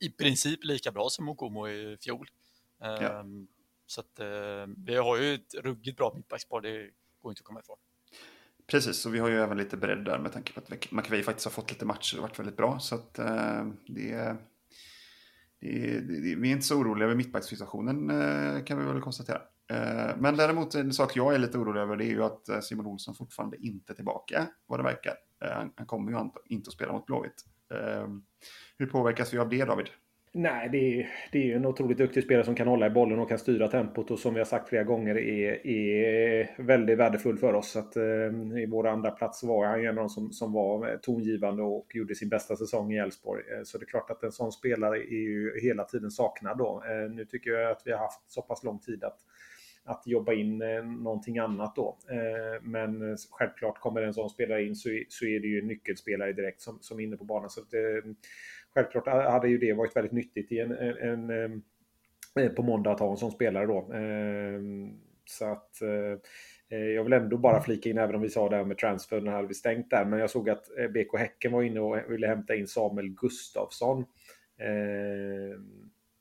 [0.00, 2.28] i princip lika bra som Mokomo i fjol.
[2.80, 2.98] Ja.
[2.98, 3.46] Ehm,
[3.86, 4.20] så att
[4.76, 6.90] vi har ju ett ruggigt bra mittbackspar, det
[7.22, 7.76] går inte att komma ifrån.
[8.66, 11.44] Precis, och vi har ju även lite bredd där med tanke på att McVeigh faktiskt
[11.46, 12.78] har fått lite matcher och varit väldigt bra.
[12.78, 14.36] Så att eh, det,
[15.60, 19.42] det, det, vi är inte så oroliga över mittbackssituationen eh, kan vi väl konstatera.
[19.70, 22.60] Eh, men däremot en sak jag är lite orolig över det är ju att eh,
[22.60, 25.14] Simon Olsson fortfarande inte är tillbaka vad det verkar.
[25.44, 27.44] Eh, han kommer ju inte att spela mot Blåvitt.
[27.74, 28.08] Eh,
[28.78, 29.86] hur påverkas vi av det David?
[30.34, 33.28] Nej, det är, det är en otroligt duktig spelare som kan hålla i bollen och
[33.28, 37.54] kan styra tempot och som vi har sagt flera gånger är, är väldigt värdefull för
[37.54, 37.76] oss.
[37.76, 41.62] Att, eh, I vår andra plats var han en av de som, som var tongivande
[41.62, 43.42] och gjorde sin bästa säsong i Elfsborg.
[43.52, 46.82] Eh, så det är klart att en sån spelare är ju hela tiden saknad då.
[46.86, 49.18] Eh, nu tycker jag att vi har haft så pass lång tid att
[49.84, 51.98] att jobba in eh, någonting annat då.
[52.10, 56.32] Eh, men självklart kommer en sån spelare in så, så är det ju en nyckelspelare
[56.32, 57.50] direkt som, som är inne på banan.
[57.50, 58.02] Så det,
[58.74, 61.62] självklart hade ju det varit väldigt nyttigt i en, en, en
[62.40, 63.90] eh, på måndag att ha en sån spelare då.
[65.24, 68.56] Så att eh, eh, jag vill ändå bara flika in, även om vi sa det
[68.56, 70.04] här med transfer, när hade vi stängt där.
[70.04, 70.64] Men jag såg att
[70.94, 74.04] BK Häcken var inne och ville hämta in Samuel Gustafsson.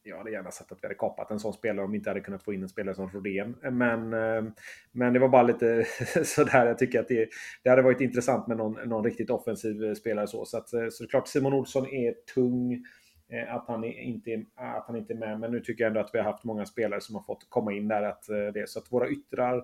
[0.03, 2.21] Jag hade gärna sett att vi hade kapat en sån spelare om vi inte hade
[2.21, 3.55] kunnat få in en spelare som Rodén.
[3.71, 4.43] Men, eh,
[4.91, 5.85] men det var bara lite
[6.23, 6.65] sådär.
[6.65, 7.29] Jag tycker att det,
[7.63, 10.27] det hade varit intressant med någon, någon riktigt offensiv eh, spelare.
[10.27, 12.83] Så, så, att, eh, så det är klart, Simon Olsson är tung.
[13.31, 15.39] Eh, att han, inte, att han inte är med.
[15.39, 17.73] Men nu tycker jag ändå att vi har haft många spelare som har fått komma
[17.73, 18.03] in där.
[18.03, 19.57] Att eh, det, så att våra yttrar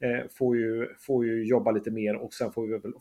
[0.00, 2.92] eh, får, ju, får ju jobba lite mer och sen får vi väl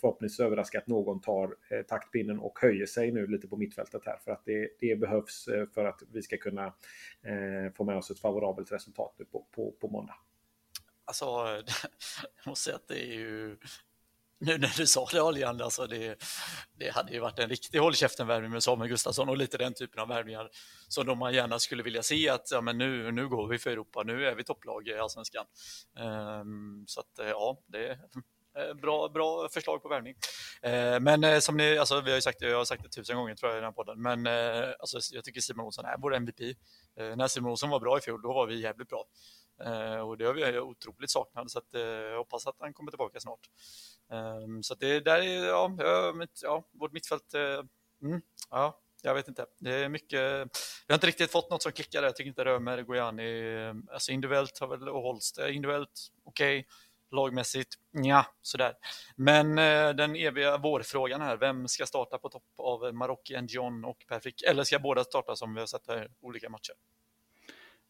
[0.00, 1.56] förhoppningsvis överraska att någon tar
[1.88, 4.16] taktpinnen och höjer sig nu lite på mittfältet här.
[4.24, 6.72] För att det, det behövs för att vi ska kunna
[7.76, 10.14] få med oss ett favorabelt resultat på, på, på måndag.
[11.04, 11.24] Alltså,
[12.44, 13.56] jag måste säga att det är ju
[14.38, 16.24] nu när du sa det Aljan, alltså det,
[16.78, 20.00] det hade ju varit en riktig håll käften-värvning med Samuel Gustafsson och lite den typen
[20.00, 20.48] av värvningar
[20.88, 23.70] som de man gärna skulle vilja se att ja, men nu, nu går vi för
[23.70, 25.44] Europa, nu är vi topplag i allsvenskan.
[26.40, 27.98] Um, så att eh, ja, det
[28.54, 30.14] är bra, bra förslag på värvning.
[30.66, 32.88] Uh, men eh, som ni, alltså vi har ju sagt det, jag har sagt det
[32.88, 35.84] tusen gånger tror jag i den här podden, men uh, alltså, jag tycker Simon Olsson
[35.84, 36.40] är vår MVP.
[36.96, 39.04] när Simon Olsson var bra i fjol, då var vi jävligt bra.
[39.60, 42.90] Eh, och det har vi otroligt saknat så att, eh, jag hoppas att han kommer
[42.90, 43.50] tillbaka snart.
[44.10, 47.60] Ehm, så det där är, ja, mitt, ja vårt mittfält, eh,
[48.02, 49.46] mm, ja, jag vet inte.
[49.58, 50.20] Det är mycket,
[50.86, 53.54] vi har inte riktigt fått något som klickar Jag tycker inte Römer, Gojani,
[53.92, 56.70] alltså individuellt har väl, och Holst, individuellt okej, okay.
[57.10, 58.74] lagmässigt, ja, sådär.
[59.16, 59.56] Men
[59.96, 64.42] den eviga vårfrågan här, vem ska starta på topp av Marocki, John och Perfik?
[64.42, 66.74] Eller ska båda starta som vi har sett här olika matcher?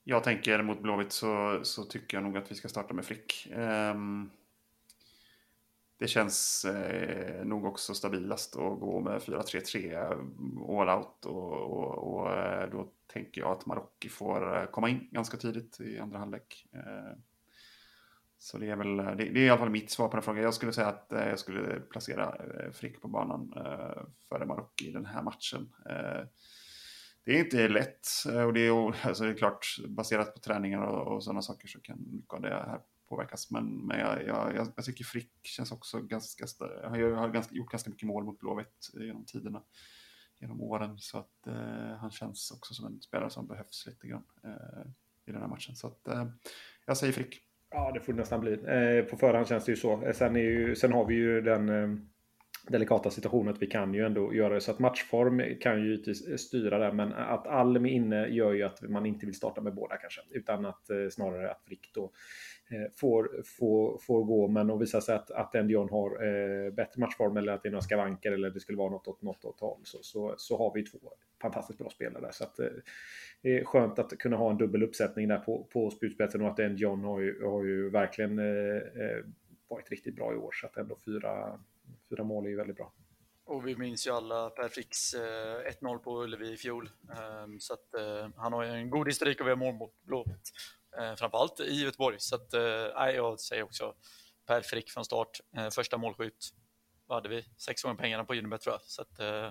[0.05, 3.49] Jag tänker mot Blåvitt så, så tycker jag nog att vi ska starta med Frick.
[3.51, 4.31] Um, ehm,
[5.99, 12.15] det känns eh, nog också stabilast att gå med 4-3-3 eh, all out och, och,
[12.15, 16.19] och eh, då tänker jag att Marocki får eh, komma in ganska tidigt i andra
[16.19, 16.67] halvlek.
[16.73, 17.19] Eh,
[18.39, 20.43] så det är väl, det, det, är i alla fall mitt svar på den frågan.
[20.43, 24.89] Jag skulle säga att eh, jag skulle placera eh, Frick på banan eh, före Marocki
[24.89, 25.73] i den här matchen
[27.25, 30.83] det är inte lätt eh, och det är, alltså det är klart baserat på träningar
[30.83, 33.51] och, och sådana saker så kan mycket av det här påverkas.
[33.51, 36.45] Men, men jag, jag, jag, tycker Frick känns också ganska,
[36.83, 39.63] han har ganska, gjort ganska mycket mål mot Blåvitt genom tiderna,
[40.41, 40.99] genom åren.
[40.99, 44.91] Så att eh, han känns också som en spelare som behövs lite grann eh,
[45.27, 45.77] i den här matchen.
[45.77, 46.27] Så att eh,
[46.87, 47.41] jag säger Frick.
[47.71, 48.53] Ja, det får det nästan bli.
[48.53, 50.03] Eh, på förhand känns det ju så.
[50.03, 51.99] Eh, sen, är ju, sen har vi ju den eh,
[52.67, 56.41] delikata situationen att vi kan ju ändå göra det så att matchform kan ju givetvis
[56.41, 56.93] styra det.
[56.93, 60.21] Men att Alm inne gör ju att man inte vill starta med båda kanske.
[60.31, 62.13] Utan att eh, snarare att Frick då
[62.71, 64.49] eh, får, får, får gå.
[64.49, 67.69] Men om det visar sig att, att Endion har eh, bättre matchform eller att det
[67.69, 70.59] är några skavanker eller det skulle vara något åt något åt håll så, så, så
[70.59, 70.99] har vi två
[71.43, 72.33] fantastiskt bra spelare.
[72.33, 72.67] Så att, eh,
[73.43, 76.59] det är skönt att kunna ha en dubbel uppsättning där på, på spjutspetsen och att
[76.59, 79.25] Endion har ju, har ju verkligen eh,
[79.69, 80.51] varit riktigt bra i år.
[80.53, 81.61] Så att ändå fyra,
[82.15, 82.93] fyra mål är ju väldigt bra.
[83.47, 86.91] Och vi minns ju alla Per Fricks eh, 1-0 på Ullevi i fjol.
[87.45, 90.03] Um, så att eh, han har ju en god historik och vi har mål mot
[90.03, 90.53] Blåvitt
[90.99, 92.17] eh, framförallt i Göteborg.
[92.19, 92.61] Så att, eh,
[93.15, 93.95] jag säger också
[94.47, 96.55] Per Frick från start, eh, första målskytt.
[97.07, 97.45] Vad hade vi?
[97.57, 98.83] Sex gånger pengarna på Unibet tror jag.
[98.83, 99.51] Så att, eh,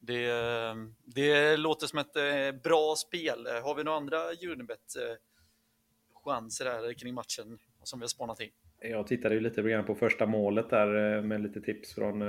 [0.00, 0.74] det, eh,
[1.04, 3.46] det låter som ett eh, bra spel.
[3.46, 8.52] Har vi några andra Unibet-chanser eh, här kring matchen som vi har spanat in?
[8.90, 12.20] Jag tittade ju lite grann på första målet där med lite tips från,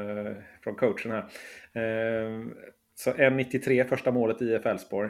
[0.63, 1.25] från coachen här.
[2.95, 5.09] Så 1.93 första målet i Elfsborg.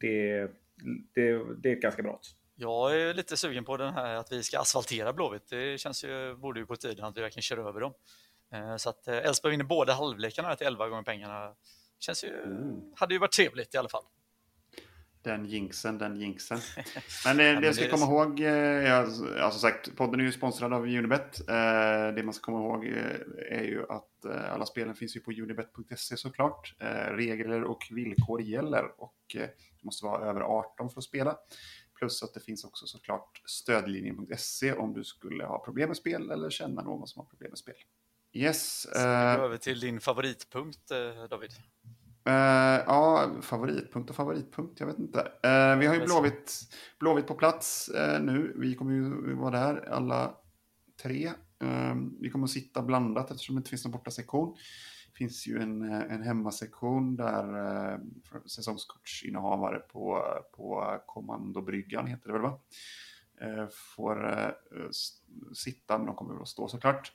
[0.00, 0.48] Det
[1.14, 2.20] det, det är ett ganska bra
[2.56, 5.48] Jag är lite sugen på den här att vi ska asfaltera Blåvitt.
[5.50, 7.92] Det känns ju, borde ju på tiden att vi verkligen kör över dem.
[8.52, 11.54] Eh, så att eh, Elfsborg vinner båda halvlekarna till 11 gånger pengarna.
[11.98, 12.80] Känns ju, mm.
[12.96, 14.04] hade ju varit trevligt i alla fall.
[15.22, 16.58] Den jinxen, den jinxen.
[17.24, 20.72] Men det, ja, det ska det komma ihåg, eh, alltså sagt, podden är ju sponsrad
[20.72, 21.46] av Unibet.
[22.16, 22.84] Det man ska komma ihåg
[23.50, 26.74] är ju att alla spelen finns ju på unibet.se såklart.
[27.10, 29.36] Regler och villkor gäller och
[29.80, 31.36] du måste vara över 18 för att spela.
[31.98, 36.50] Plus att det finns också såklart stödlinjen.se om du skulle ha problem med spel eller
[36.50, 37.74] känna någon som har problem med spel.
[38.32, 38.82] Yes.
[38.82, 40.88] Så uh, över till din favoritpunkt,
[41.30, 41.50] David.
[42.28, 42.34] Uh,
[42.86, 45.18] ja, favoritpunkt och favoritpunkt, jag vet inte.
[45.18, 46.60] Uh, vi har ju Blåvitt,
[46.98, 48.54] Blåvitt på plats uh, nu.
[48.56, 50.34] Vi kommer ju vara där alla
[51.02, 51.30] tre.
[52.20, 54.56] vi kommer att sitta blandat eftersom det inte finns någon borta sektion.
[55.12, 58.00] Det finns ju en, en hemmasektion där
[58.46, 60.24] säsongskortsinnehavare på,
[60.56, 62.58] på kommandobryggan, heter det väl va?
[63.96, 64.54] får
[65.54, 67.12] sitta, men de kommer att stå såklart.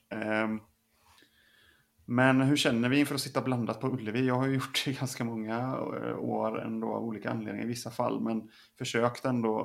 [2.06, 4.28] Men hur känner vi inför att sitta blandat på Ullevi?
[4.28, 5.58] Jag har ju gjort det ganska många
[6.04, 9.60] eh, år ändå av olika anledningar i vissa fall, men försökt ändå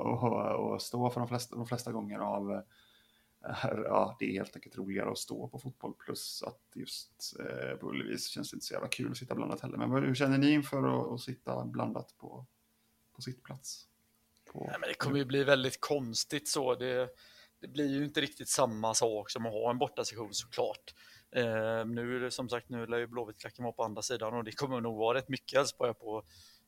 [0.75, 2.61] att stå för de flesta, de flesta gånger av eh,
[3.63, 7.89] Ja, det är helt enkelt roligare att stå på fotboll plus att just eh, på
[7.89, 9.77] Ullevi känns det inte så jävla kul att sitta blandat heller.
[9.77, 12.45] Men hur känner ni inför att, att sitta blandat på,
[13.15, 13.87] på sittplats?
[14.51, 14.59] På...
[14.59, 16.75] Nej, men det kommer ju bli väldigt konstigt så.
[16.75, 17.09] Det,
[17.61, 20.93] det blir ju inte riktigt samma sak som att ha en bortasession såklart.
[21.35, 24.81] Eh, nu som sagt, nu lär ju Blåvitt-klacken vara på andra sidan och det kommer
[24.81, 26.23] nog vara rätt mycket Elfsborg på,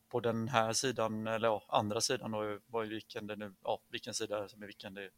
[0.09, 4.13] på den här sidan, eller ja, andra sidan och vad vilken det nu, ja, vilken
[4.13, 5.09] sida som är vilken det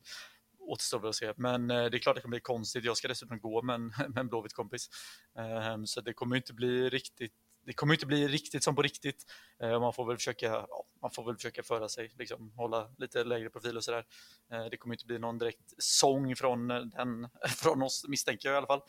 [0.59, 1.33] återstår väl att se.
[1.37, 2.85] Men eh, det är klart det kommer bli konstigt.
[2.85, 4.89] Jag ska dessutom gå med en, med en Blåvitt kompis.
[5.37, 7.33] Eh, så det kommer inte bli riktigt
[7.65, 9.25] det kommer inte bli riktigt som på riktigt.
[9.63, 13.23] Eh, man, får väl försöka, ja, man får väl försöka föra sig, liksom, hålla lite
[13.23, 14.05] lägre profil och sådär.
[14.51, 17.27] Eh, det kommer inte bli någon direkt sång från, eh, den,
[17.57, 18.81] från oss, misstänker jag i alla fall.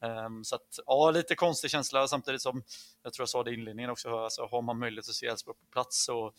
[0.00, 2.62] Um, så att, ja, lite konstig känsla samtidigt som,
[3.02, 5.58] jag tror jag sa det i inledningen också, alltså, har man möjlighet att se Elfsborg
[5.58, 6.32] på plats så,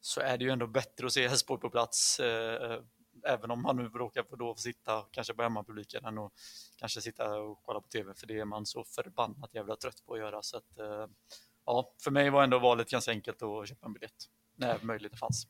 [0.00, 2.20] så är det ju ändå bättre att se Elfsborg på plats.
[2.20, 2.82] Uh,
[3.24, 6.32] även om man nu råkar få då sitta kanske på hemmapubliken än att
[6.76, 10.14] kanske sitta och kolla på tv för det är man så förbannat jävla trött på
[10.14, 10.42] att göra.
[10.42, 11.06] Så att, eh,
[11.66, 14.24] ja, för mig var ändå valet ganska enkelt att köpa en biljett
[14.54, 15.46] när möjligheten fanns.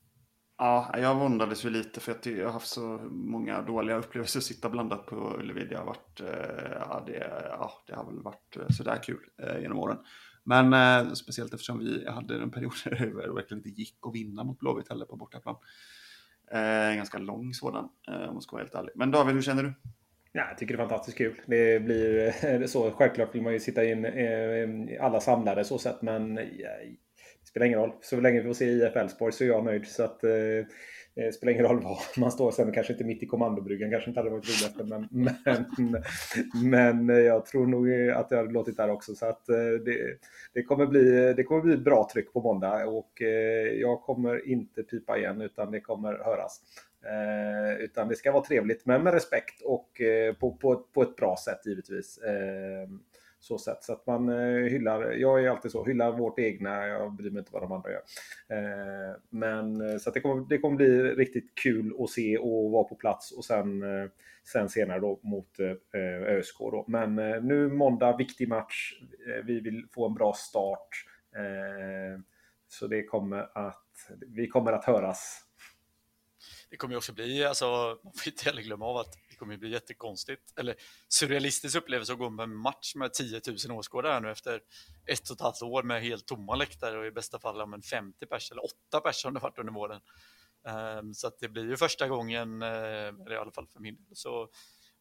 [0.59, 2.81] Ja, jag våndades ju lite för att jag har haft så
[3.11, 5.65] många dåliga upplevelser att sitta blandat på Ullevi.
[5.65, 9.61] Det har, varit, eh, ja, det, ja, det har väl varit eh, sådär kul eh,
[9.61, 9.99] genom åren.
[10.45, 14.45] Men eh, speciellt eftersom vi hade en period där det verkligen inte gick att vinna
[14.45, 15.57] mot Blåvitt heller på bortaplan.
[16.51, 18.93] Eh, en ganska lång sådan, eh, om man ska vara helt ärlig.
[18.95, 19.73] Men David, hur känner du?
[20.33, 21.41] Ja, jag tycker det är fantastiskt kul.
[21.47, 22.91] Det blir så.
[22.91, 26.39] Självklart vill man ju sitta in alla samlade så sett, men
[27.49, 27.93] spelar ingen roll.
[28.01, 29.87] Så länge vi får se IF Elfsborg så är jag nöjd.
[29.87, 30.31] Så att, eh,
[31.15, 34.21] det spelar ingen roll var man står sen, kanske inte mitt i kommandobryggan, kanske inte
[34.21, 35.09] hade varit roligast.
[35.11, 36.03] men, men,
[36.71, 39.15] men eh, jag tror nog att det hade låtit där också.
[39.15, 40.19] Så att eh, det,
[40.53, 43.21] det, kommer bli, det kommer bli bra tryck på måndag och
[43.75, 46.61] jag kommer inte pipa igen utan det kommer höras.
[47.05, 50.01] Eh, utan det ska vara trevligt, men med respekt och
[50.41, 52.21] på, på, på ett bra sätt givetvis.
[53.41, 53.85] Så sätt.
[53.85, 57.39] Så att man eh, hyllar, jag är alltid så, hyllar vårt egna, jag bryr mig
[57.39, 58.03] inte vad de andra gör.
[58.49, 62.71] Eh, men eh, så att det kommer, det kommer bli riktigt kul att se och
[62.71, 64.11] vara på plats och sen, eh,
[64.45, 66.59] sen senare då mot eh, ÖSK.
[66.59, 66.85] Då.
[66.89, 67.15] Men
[67.47, 68.93] nu måndag, viktig match.
[69.45, 70.89] Vi vill få en bra start.
[72.69, 75.49] Så det kommer att, vi kommer att höras
[76.71, 79.57] det kommer ju också bli, alltså, man får inte heller glömma av att det kommer
[79.57, 80.75] bli jättekonstigt, eller
[81.09, 84.61] surrealistisk upplevelse att gå med en match med 10 000 åskådare nu efter
[85.07, 87.83] ett och ett halvt år med helt tomma läktare och i bästa fall om en
[87.83, 90.01] 50 pers eller 8 pers som det varit under våren.
[90.67, 92.69] Ehm, så att det blir ju första gången, eh,
[93.09, 94.49] eller i alla fall för min del, så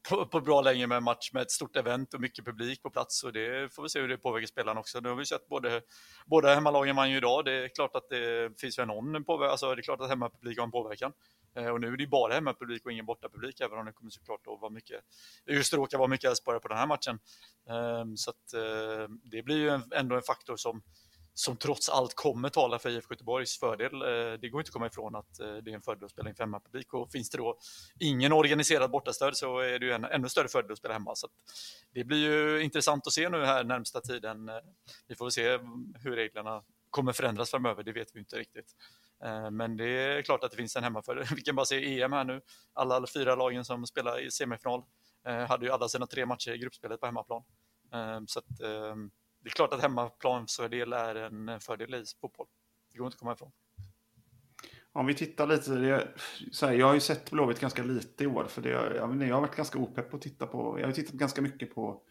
[0.09, 2.89] på, på bra länge med en match med ett stort event och mycket publik på
[2.89, 4.99] plats och det får vi se hur det påverkar spelarna också.
[4.99, 5.81] Nu har vi sett både,
[6.25, 7.45] båda hemmalagen vann ju idag.
[7.45, 10.57] Det är klart att det finns väl någon påverkan, alltså det är klart att hemmapublik
[10.57, 11.13] har en påverkan.
[11.55, 14.47] Eh, och nu är det bara hemmapublik och ingen bortapublik, även om det kommer såklart
[14.47, 15.01] att vara mycket,
[15.45, 17.19] just det råkar vara mycket Elfsborgare på den här matchen.
[17.69, 20.81] Ehm, så att eh, det blir ju ändå en faktor som
[21.37, 23.93] som trots allt kommer tala för IFK Göteborgs fördel.
[23.93, 26.29] Eh, det går inte att komma ifrån att eh, det är en fördel att spela
[26.29, 27.57] inför hemmapublik och finns det då
[27.99, 31.15] ingen organiserad bortastöd så är det ju en ännu större fördel att spela hemma.
[31.15, 31.27] Så
[31.93, 34.49] det blir ju intressant att se nu här närmsta tiden.
[34.49, 34.55] Eh,
[35.07, 35.59] vi får se
[36.03, 38.75] hur reglerna kommer förändras framöver, det vet vi inte riktigt.
[39.51, 41.25] Men det är klart att det finns en hemmafördel.
[41.35, 42.41] Vi kan bara se EM här nu.
[42.73, 44.83] Alla, alla fyra lagen som spelar i semifinal
[45.47, 47.43] hade ju alla sina tre matcher i gruppspelet på hemmaplan.
[48.27, 48.61] Så att,
[49.47, 52.47] det är klart att hemmaplansfördel är en fördel i fotboll.
[52.91, 53.51] Det går inte att komma ifrån.
[54.91, 56.07] Om vi tittar lite, det,
[56.51, 58.45] så här, jag har ju sett Blåvitt ganska lite i år.
[58.49, 61.13] För det, jag, jag har varit ganska opepp på att titta på, jag har tittat
[61.13, 62.01] ganska mycket på,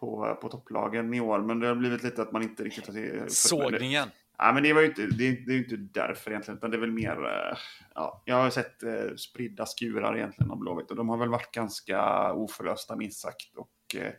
[0.00, 1.38] på, på topplagen i år.
[1.38, 3.28] Men det har blivit lite att man inte riktigt har...
[3.28, 4.08] Sågningen!
[4.38, 6.80] Ja, men det var ju inte, det, det är inte därför egentligen, utan det är
[6.80, 7.24] väl mer...
[7.24, 7.58] Eh,
[7.94, 11.54] ja, jag har sett eh, spridda skurar egentligen av Blåvitt och de har väl varit
[11.54, 13.56] ganska oförlösta minst sagt.
[13.56, 14.12] Och, eh,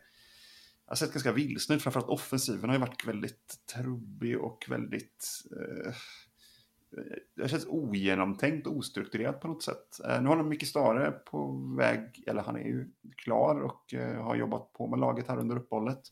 [0.86, 5.28] jag har sett ganska vilsen ut, framförallt offensiven har ju varit väldigt trubbig och väldigt...
[5.50, 5.94] Eh,
[7.36, 10.00] det känts ogenomtänkt och ostrukturerat på något sätt.
[10.08, 14.22] Eh, nu har de Micke Stare på väg, eller han är ju klar och eh,
[14.24, 16.02] har jobbat på med laget här under uppehållet.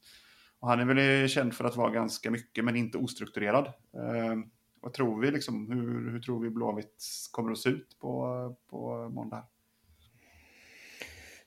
[0.59, 3.67] Och han är väl eh, känd för att vara ganska mycket, men inte ostrukturerad.
[3.67, 4.37] Eh,
[4.81, 9.09] vad tror vi, liksom, hur, hur tror vi Blåvitt kommer att se ut på, på
[9.09, 9.47] måndag?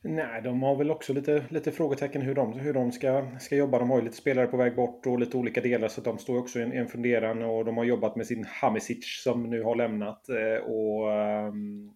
[0.07, 3.79] Nej, de har väl också lite, lite frågetecken hur de, hur de ska, ska jobba.
[3.79, 6.37] De har ju lite spelare på väg bort och lite olika delar så de står
[6.37, 9.75] också i en, en funderan och de har jobbat med sin Hamisic som nu har
[9.75, 10.29] lämnat.
[10.29, 11.09] Eh, och
[11.47, 11.93] um,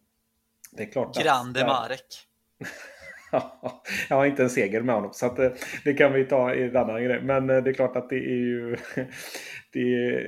[0.72, 2.06] det är klart Grande att, Marek.
[4.10, 5.50] jag har inte en seger med honom så att, eh,
[5.84, 7.22] det kan vi ta i en annan grej.
[7.22, 8.78] Men eh, det är klart att det är ju...
[9.74, 10.22] det,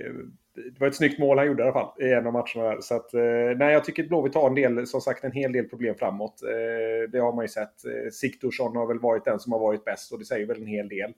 [0.74, 2.70] det var ett snyggt mål han gjorde i alla fall i en av matcherna.
[2.70, 2.82] Där.
[2.82, 5.52] Så att, eh, nej, jag tycker att Blåvitt har en del, som sagt, en hel
[5.52, 6.44] del problem framåt.
[6.44, 7.86] Eh, det har man ju sett.
[7.86, 10.68] Eh, Siktorsson har väl varit den som har varit bäst och det säger väl en
[10.68, 11.10] hel del.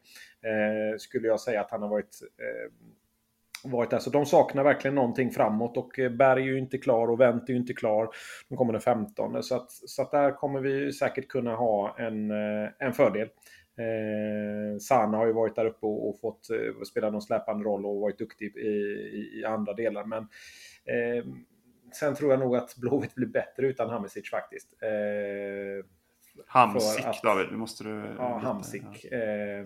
[0.43, 2.19] Eh, skulle jag säga att han har varit
[3.65, 3.99] varit där.
[3.99, 7.53] Så de saknar verkligen någonting framåt och Berg är ju inte klar och Wendt är
[7.53, 8.09] ju inte klar.
[8.49, 9.43] De kommer den 15.
[9.43, 12.31] Så, att, så att där kommer vi säkert kunna ha en,
[12.79, 13.29] en fördel.
[13.77, 17.85] Eh, Sana har ju varit där uppe och, och fått eh, spela någon släpande roll
[17.85, 20.05] och varit duktig i, i, i andra delar.
[20.05, 20.23] Men
[20.85, 21.25] eh,
[21.99, 24.67] sen tror jag nog att Blåvitt blir bättre utan Hamisic faktiskt.
[24.81, 25.85] Eh,
[26.47, 28.15] Hamsik David, nu måste du...
[28.17, 29.05] Ja, Hamsik.
[29.11, 29.65] Eh,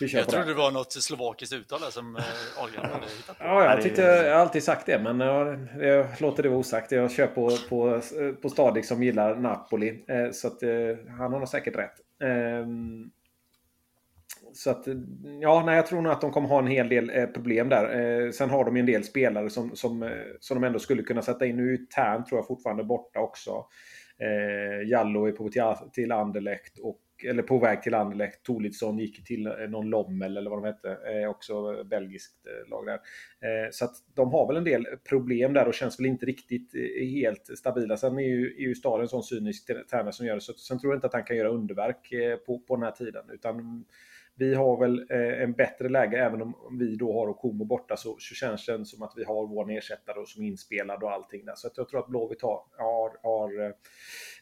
[0.00, 2.22] jag trodde det var något slovakiskt uttal som eh,
[2.62, 3.44] Ahlgren hade hittat på.
[3.44, 6.92] Ja, jag, tyckte, jag har alltid sagt det, men jag, jag låter det vara osagt.
[6.92, 8.00] Jag kör på, på,
[8.42, 10.70] på Stadig som gillar Napoli, eh, så att, eh,
[11.08, 11.94] han har nog säkert rätt.
[12.20, 13.10] Ehm,
[14.52, 14.86] så att,
[15.40, 18.00] ja, nej, jag tror nog att de kommer ha en hel del eh, problem där.
[18.00, 20.10] Eh, sen har de ju en del spelare som, som, eh,
[20.40, 21.56] som de ändå skulle kunna sätta in.
[21.56, 23.64] Nu är Tern tror jag fortfarande borta också.
[24.86, 25.62] Jallo är på till,
[25.92, 28.42] till Anderlecht och eller på väg till Anderlecht.
[28.42, 30.90] Tolitsson gick till eh, någon Lommel eller vad de hette.
[30.90, 33.00] Eh, också belgiskt eh, lag där.
[33.70, 37.58] Så att de har väl en del problem där och känns väl inte riktigt helt
[37.58, 37.96] stabila.
[37.96, 40.40] Sen är ju, är ju Stad en sån cynisk tränare som gör det.
[40.40, 42.12] Så sen tror jag inte att han kan göra underverk
[42.46, 43.30] på, på den här tiden.
[43.30, 43.84] Utan
[44.34, 45.06] vi har väl
[45.42, 49.02] en bättre läge, även om vi då har Okomo borta så, så känns det som
[49.02, 51.54] att vi har vår ersättare som är inspelad och allting där.
[51.56, 53.74] Så att jag tror att Blåvitt har, har, har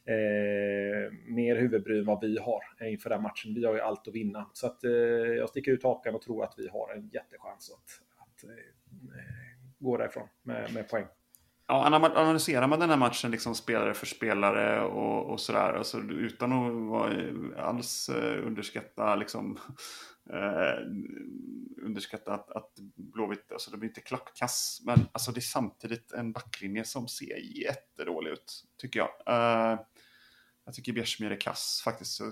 [0.07, 3.55] eh, mer huvudbry än vad vi har eh, inför den matchen.
[3.55, 4.51] Vi har ju allt att vinna.
[4.53, 8.19] Så att eh, jag sticker ut hakan och tror att vi har en jättechans att,
[8.23, 9.47] att eh, eh
[9.79, 11.07] gå därifrån med, med poäng.
[11.69, 16.53] Ja, analyserar man den här matchen liksom spelare för spelare och, och sådär, alltså, utan
[16.53, 19.59] att vara, alls eh, underskatta liksom,
[20.33, 20.87] eh,
[21.83, 26.33] underskatta att, att Blåvitt, alltså det blir inte klappkass, men alltså det är samtidigt en
[26.33, 29.11] backlinje som ser jättedålig ut, tycker jag.
[29.27, 29.79] Eh,
[30.67, 32.21] jag tycker Bjärsmyr är kass faktiskt.
[32.21, 32.29] Eh,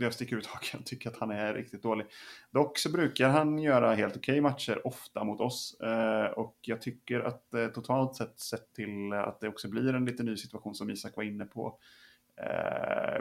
[0.00, 0.80] jag sticker ut hakan.
[0.80, 2.06] Jag tycker att han är riktigt dålig.
[2.50, 5.80] Dock så brukar han göra helt okej okay matcher ofta mot oss.
[5.80, 10.04] Eh, och jag tycker att eh, totalt sett, sett till att det också blir en
[10.04, 11.78] lite ny situation som Isak var inne på.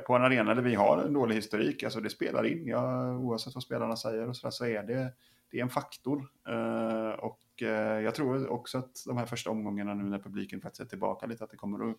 [0.07, 2.67] På en arena där vi har en dålig historik, alltså det spelar in.
[2.67, 5.13] Ja, oavsett vad spelarna säger och så, där, så är det,
[5.51, 6.27] det är en faktor.
[6.47, 10.81] Eh, och eh, jag tror också att de här första omgångarna nu när publiken faktiskt
[10.81, 11.97] är tillbaka lite, att det kommer att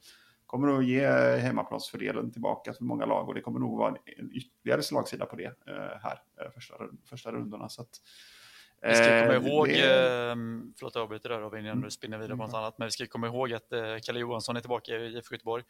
[0.53, 1.07] kommer att ge
[1.39, 5.45] hemmaplansfördelen tillbaka för många lag och det kommer nog vara en ytterligare slagsida på det
[5.67, 6.75] eh, här eh, första,
[7.05, 7.69] första rundorna.
[7.69, 8.01] Så att,
[8.83, 10.37] vi ska komma eh, ihåg, det...
[10.79, 13.07] förlåt jag avbryter där Robin innan du spinner vidare på något annat, men vi ska
[13.07, 13.73] komma ihåg att
[14.03, 15.65] Kalle Johansson är tillbaka i IFK Göteborg,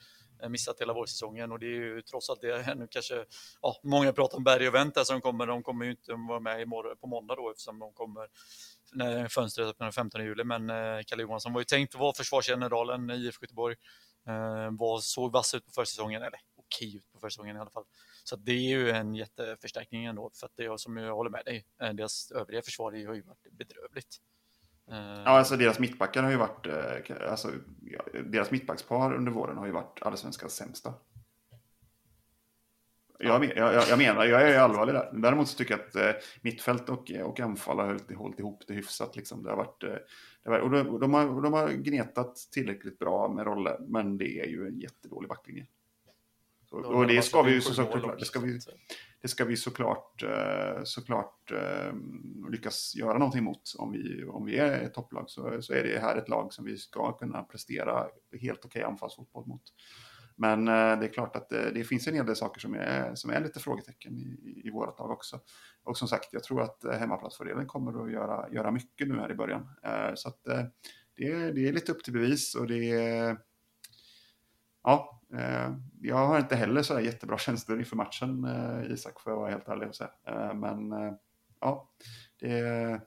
[0.48, 3.24] missat hela vårsäsongen och det är ju trots att det är nu kanske,
[3.62, 6.70] ja, många pratar om Berg och Wendt som kommer, de kommer ju inte vara med
[7.00, 8.26] på måndag då eftersom de kommer
[8.92, 10.68] när fönstret öppnar den 15 juli, men
[11.04, 13.76] Kalle Johansson var ju tänkt att vara försvarsgeneralen i IFK Göteborg.
[14.28, 16.40] Eh, var, såg vass ut på försäsongen, eller
[16.72, 17.84] okej ut på försäsongen i alla fall.
[18.24, 21.44] Så det är ju en jätteförstärkning ändå, för att det är som jag håller med
[21.44, 24.16] dig, eh, deras övriga försvar har ju varit bedrövligt.
[24.90, 26.66] Eh, ja, alltså deras mittbackar har ju varit,
[27.28, 27.50] alltså
[28.24, 30.94] deras mittbackspar under våren har ju varit allsvenskans sämsta.
[33.24, 35.10] Jag, jag, jag, menar, jag är allvarlig där.
[35.12, 38.74] Däremot så tycker jag att eh, mittfält och, och anfall har hållit, hållit ihop det
[38.74, 39.16] hyfsat.
[39.16, 39.42] Liksom.
[39.42, 39.94] Det har varit, eh,
[40.44, 44.40] det har, och de, de, har, de har gnetat tillräckligt bra med roller, men det
[44.40, 45.66] är ju en jättedålig backlinje.
[46.72, 48.58] Så, och det ska vi så, såklart, det ska vi,
[49.22, 51.94] det ska vi såklart, eh, såklart eh,
[52.50, 53.74] lyckas göra någonting mot.
[53.78, 56.64] Om vi, om vi är ett topplag så, så är det här ett lag som
[56.64, 58.06] vi ska kunna prestera
[58.40, 59.62] helt okej anfallsfotboll mot.
[60.36, 63.14] Men eh, det är klart att det, det, finns en hel del saker som är,
[63.14, 65.40] som är lite frågetecken i, i vårat lag också.
[65.84, 69.34] Och som sagt, jag tror att hemmaplatsfördelen kommer att göra, göra mycket nu här i
[69.34, 69.68] början.
[70.14, 70.44] Så att
[71.16, 73.36] det, är, det är lite upp till bevis och det är...
[74.82, 79.40] Ja, eh, jag har inte heller så jättebra känslor inför matchen, eh, Isak, får jag
[79.40, 80.10] vara helt ärlig och säga.
[80.26, 80.92] Eh, men
[81.60, 81.88] ja,
[82.40, 83.00] det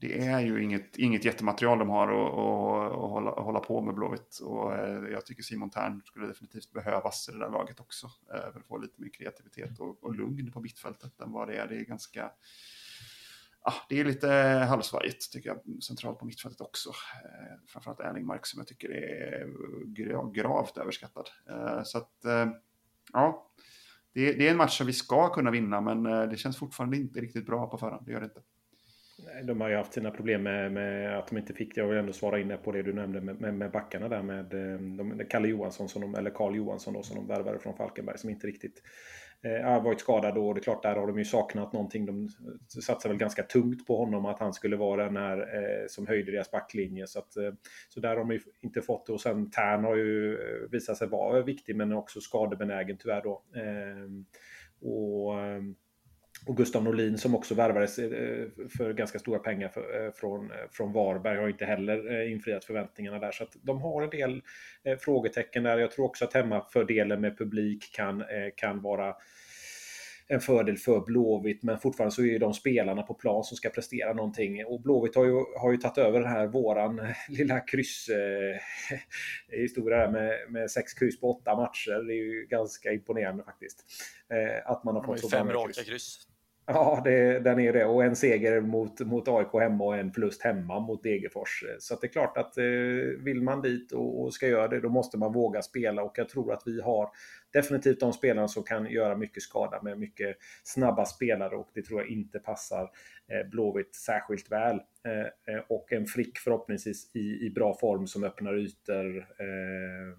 [0.00, 3.80] det är ju inget, inget jättematerial de har att, att, att hålla, att hålla på
[3.82, 4.38] med Blåvitt.
[4.38, 8.06] Och eh, jag tycker Simon Tern skulle definitivt behövas i det där laget också.
[8.06, 11.56] Eh, för att få lite mer kreativitet och, och lugn på mittfältet än vad det
[11.56, 11.68] är.
[11.68, 12.30] Det är ganska
[13.68, 14.28] ah, det är lite
[14.68, 16.88] halvsvajigt tycker jag, centralt på mittfältet också.
[16.88, 21.28] Eh, framförallt Erlingmark som jag tycker är gravt överskattad.
[21.50, 22.46] Eh, så att, eh,
[23.12, 23.52] ja,
[24.14, 26.96] det, det är en match som vi ska kunna vinna, men eh, det känns fortfarande
[26.96, 28.06] inte riktigt bra på förhand.
[28.06, 28.42] Det gör det inte.
[29.44, 32.12] De har ju haft sina problem med, med, att de inte fick, jag vill ändå
[32.12, 34.44] svara in på det du nämnde med, med, med backarna där med
[34.96, 38.30] de, Kalle Johansson, som de, eller Karl Johansson då, som de värvade från Falkenberg som
[38.30, 38.82] inte riktigt
[39.42, 42.06] har varit skadad och det är klart där har de ju saknat någonting.
[42.06, 42.28] De
[42.82, 46.32] satsar väl ganska tungt på honom att han skulle vara den här eh, som höjde
[46.32, 47.06] deras backlinje.
[47.06, 47.52] Så, att, eh,
[47.88, 50.96] så där har de ju inte fått det och sen Tern har ju eh, visat
[50.96, 53.42] sig vara viktig men också skadebenägen tyvärr då.
[53.54, 54.08] Eh,
[54.80, 55.74] och ehm,
[56.46, 58.46] och Gustav Norlin som också värvades eh,
[58.78, 63.32] för ganska stora pengar eh, från, eh, från Varberg har inte heller infriat förväntningarna där.
[63.32, 64.42] Så att de har en del
[65.00, 65.78] frågetecken där.
[65.78, 68.24] Jag tror också att hemmafördelen med publik kan,
[68.56, 69.14] kan vara
[70.28, 73.68] en fördel för Blåvitt, men fortfarande så är det de spelarna på plan som ska
[73.68, 74.66] prestera någonting.
[74.66, 80.32] Och Blåvitt har ju, har ju tagit över den här våran lilla krysshistoria eh, med,
[80.48, 82.06] med sex kryss på åtta matcher.
[82.06, 83.84] Det är ju ganska imponerande faktiskt.
[84.32, 86.28] Eh, att man har fått så fem raka kryss.
[86.70, 87.84] Ja, det, den är det.
[87.84, 91.64] Och en seger mot, mot AIK hemma och en förlust hemma mot Degerfors.
[91.78, 92.64] Så det är klart att eh,
[93.24, 96.02] vill man dit och, och, ska göra det, då måste man våga spela.
[96.02, 97.10] Och jag tror att vi har
[97.52, 101.56] definitivt de spelarna som kan göra mycket skada med mycket snabba spelare.
[101.56, 102.90] Och det tror jag inte passar
[103.32, 104.80] eh, Blåvitt särskilt väl.
[105.04, 110.18] Eh, eh och en Frick förhoppningsvis i, i bra form som öppnar ytor eh,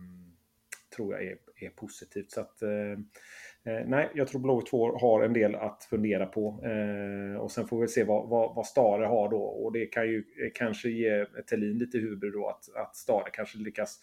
[0.96, 2.32] tror jag är, är positivt.
[2.32, 3.00] Så att eh,
[3.70, 6.64] eh, nej, jag tror Blåvitt 2 har en del att fundera på.
[6.66, 9.42] Eh, och sen får vi se vad, vad, vad Stare har då.
[9.42, 13.58] Och det kan ju eh, kanske ge Thelin lite huvud då att, att Stare kanske
[13.58, 14.00] lyckas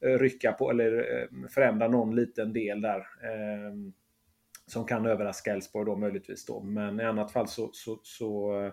[0.00, 2.98] eh, rycka på eller eh, förändra någon liten del där.
[2.98, 3.74] Eh,
[4.66, 6.60] som kan överraska Elfsborg då möjligtvis då.
[6.62, 8.72] Men i annat fall så, så, så eh,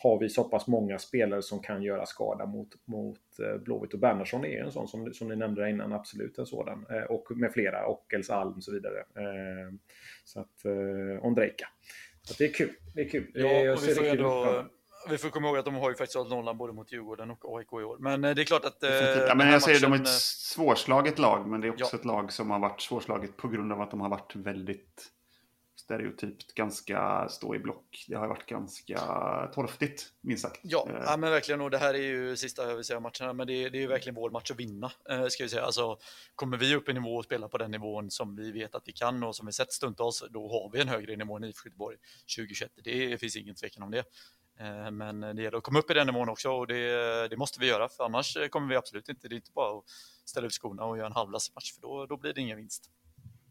[0.00, 3.94] har vi så pass många spelare som kan göra skada mot, mot eh, Blåvitt.
[3.94, 6.86] Och Bernersson är en sån som, som ni nämnde där innan, absolut en sådan.
[6.90, 8.98] Eh, och med flera, Ockels, Alm och så vidare.
[8.98, 9.74] Eh,
[10.24, 10.66] så att,
[11.22, 11.68] Ondrejka.
[12.22, 12.72] Så att det är kul.
[12.94, 13.30] Det är kul.
[13.34, 14.64] Ja, och vi får ändå
[15.10, 17.58] vi får komma ihåg att de har ju faktiskt hållit nollan både mot Djurgården och
[17.58, 17.96] AIK i år.
[17.98, 18.78] Men det är klart att...
[19.28, 21.98] ja, men jag säger, de är ett svårslaget lag, men det är också ja.
[21.98, 25.12] ett lag som har varit svårslaget på grund av att de har varit väldigt
[25.88, 28.04] stereotypt ganska stå i block.
[28.08, 29.00] Det har varit ganska
[29.54, 30.60] torftigt, minst sagt.
[30.62, 31.02] Ja, eh.
[31.04, 31.60] ja, men verkligen.
[31.60, 32.62] Och det här är ju sista
[33.00, 34.92] matcherna, men det är, det är ju verkligen vår match att vinna.
[35.10, 35.62] Eh, ska vi säga.
[35.62, 35.98] Alltså,
[36.34, 38.92] kommer vi upp i nivå och spela på den nivån som vi vet att vi
[38.92, 41.96] kan och som vi sett stundtals, då har vi en högre nivå än IFK Göteborg
[42.36, 42.72] 2021.
[42.84, 44.04] Det finns ingen tvekan om det.
[44.60, 47.60] Eh, men det gäller att komma upp i den nivån också och det, det, måste
[47.60, 49.28] vi göra, för annars kommer vi absolut inte.
[49.28, 49.84] Det är inte bara att
[50.24, 52.90] ställa ut skorna och göra en halvlassig för då, då blir det ingen vinst.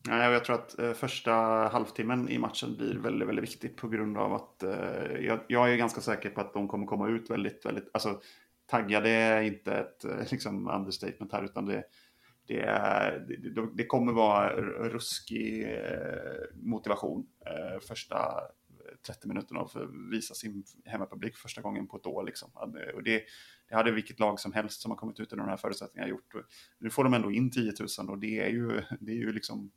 [0.07, 1.31] Nej, jag tror att eh, första
[1.71, 5.77] halvtimmen i matchen blir väldigt, väldigt viktig på grund av att eh, jag, jag, är
[5.77, 8.21] ganska säker på att de kommer komma ut väldigt, väldigt, alltså
[8.65, 11.83] taggade är inte ett eh, liksom, understatement här, utan det,
[12.47, 14.55] det, är, det, det kommer vara
[14.89, 21.87] ruskig eh, motivation eh, första eh, 30 minuterna för att visa sin hemmapublik första gången
[21.87, 22.23] på ett år.
[22.23, 22.51] Liksom.
[22.95, 23.23] Och det,
[23.69, 26.33] det hade vilket lag som helst som har kommit ut i de här förutsättningarna gjort.
[26.79, 29.71] Nu får de ändå in 10 000 och det är ju, det är ju liksom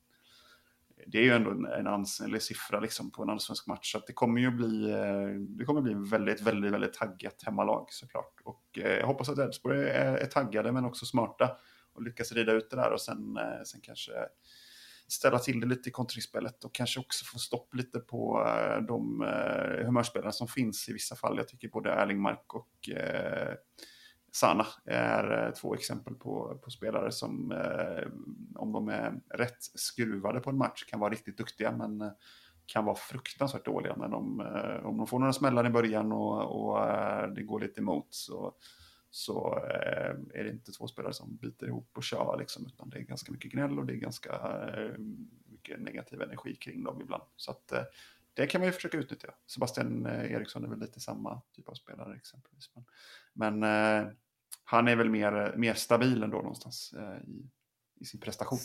[1.07, 3.92] det är ju ändå en, en ansenlig siffra liksom på en allsvensk match.
[3.92, 8.34] Så det kommer ju bli, eh, det kommer bli väldigt, väldigt, väldigt taggat hemmalag såklart.
[8.44, 11.57] Och eh, jag hoppas att Elfsborg är, är taggade men också smarta
[11.92, 14.12] och lyckas rida ut det där och sen, eh, sen kanske
[15.09, 18.44] ställa till det lite i kontringsspelet och kanske också få stopp lite på
[18.88, 19.20] de
[19.84, 21.36] humörspelare som finns i vissa fall.
[21.36, 22.88] Jag tycker både Erlingmark och
[24.32, 28.08] Sana är eh, två exempel på, på spelare som, eh,
[28.54, 32.10] om de är rätt skruvade på en match, kan vara riktigt duktiga, men eh,
[32.66, 33.96] kan vara fruktansvärt dåliga.
[33.96, 37.60] Men om, eh, om de får några smällar i början och, och eh, det går
[37.60, 38.54] lite emot så,
[39.10, 42.98] så eh, är det inte två spelare som biter ihop och kör, liksom, utan det
[42.98, 44.32] är ganska mycket gnäll och det är ganska
[45.46, 47.22] mycket negativ energi kring dem ibland.
[47.36, 47.72] Så att,
[48.34, 49.34] det kan man ju försöka utnyttja.
[49.46, 52.70] Sebastian eh, Eriksson är väl lite samma typ av spelare exempelvis.
[52.74, 52.84] Men,
[53.32, 53.62] men
[54.02, 54.12] eh,
[54.64, 57.50] han är väl mer, eh, mer stabil ändå någonstans eh, i,
[58.00, 58.58] i sin prestation.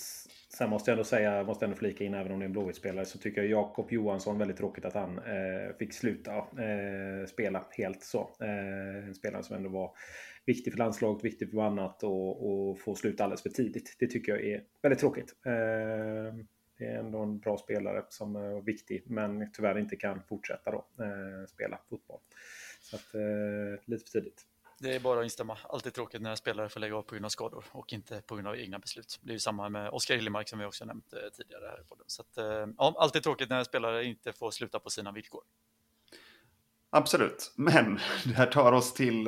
[0.57, 3.05] Sen måste jag ändå säga, måste ändå flika in, även om det är en Blåvitt-spelare,
[3.05, 8.03] så tycker jag Jakob Johansson väldigt tråkigt att han eh, fick sluta eh, spela helt
[8.03, 8.36] så.
[8.39, 9.91] Eh, en spelare som ändå var
[10.45, 13.95] viktig för landslaget, viktig för annat och, och få sluta alldeles för tidigt.
[13.99, 15.36] Det tycker jag är väldigt tråkigt.
[15.45, 16.45] Eh,
[16.78, 20.72] Eh, det är ändå en bra spelare som är viktig, men tyvärr inte kan fortsätta
[20.72, 22.20] då, eh, spela fotboll.
[22.82, 24.46] Så att, eh, lite för tidigt.
[24.80, 25.58] Det är bara att instämma.
[25.64, 28.48] Alltid tråkigt när spelare får lägga av på grund av skador och inte på grund
[28.48, 29.20] av egna beslut.
[29.22, 31.84] Det är ju samma med Oskar Hiljemark som vi också nämnt eh, tidigare här i
[31.90, 32.06] podden.
[32.08, 35.44] Så att, eh, ja, alltid tråkigt när spelare inte får sluta på sina villkor.
[36.90, 39.28] Absolut, men det här tar oss till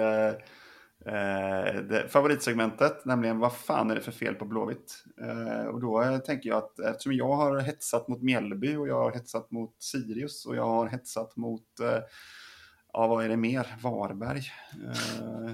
[1.08, 5.04] eh, favoritsegmentet, nämligen vad fan är det för fel på Blåvitt?
[5.22, 9.00] Eh, och då eh, tänker jag att eftersom jag har hetsat mot Mjällby och jag
[9.00, 12.00] har hetsat mot Sirius och jag har hetsat mot eh,
[12.94, 13.76] ja, vad är det mer?
[13.84, 14.42] Varberg.
[14.86, 15.52] Eh,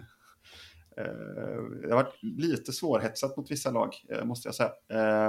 [0.97, 4.71] eh, det har varit lite svårhetsat mot vissa lag, eh, måste jag säga.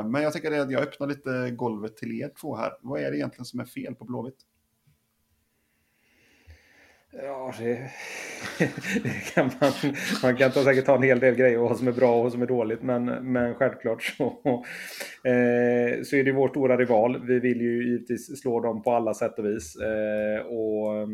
[0.04, 2.72] Men jag tänker att jag öppnar lite golvet till er två här.
[2.80, 4.38] Vad är det egentligen som är fel på Blåvitt?
[7.22, 7.90] Ja, det,
[9.02, 9.72] det, kan man,
[10.22, 12.22] man kan ta, säkert ta en hel del grejer och vad som är bra och
[12.22, 12.82] vad som är dåligt.
[12.82, 14.24] Men, men självklart så,
[15.24, 17.26] eh, så är det vår stora rival.
[17.26, 19.76] Vi vill ju givetvis slå dem på alla sätt och vis.
[19.76, 21.08] Eh, och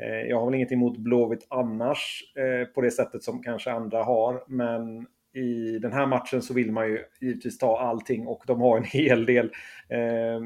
[0.00, 4.02] Eh, jag har väl inget emot Blåvitt annars eh, på det sättet som kanske andra
[4.02, 4.44] har.
[4.48, 8.76] Men i den här matchen så vill man ju givetvis ta allting och de har
[8.76, 9.46] en hel del
[9.88, 10.40] eh,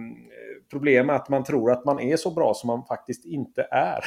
[0.71, 4.05] problem med att man tror att man är så bra som man faktiskt inte är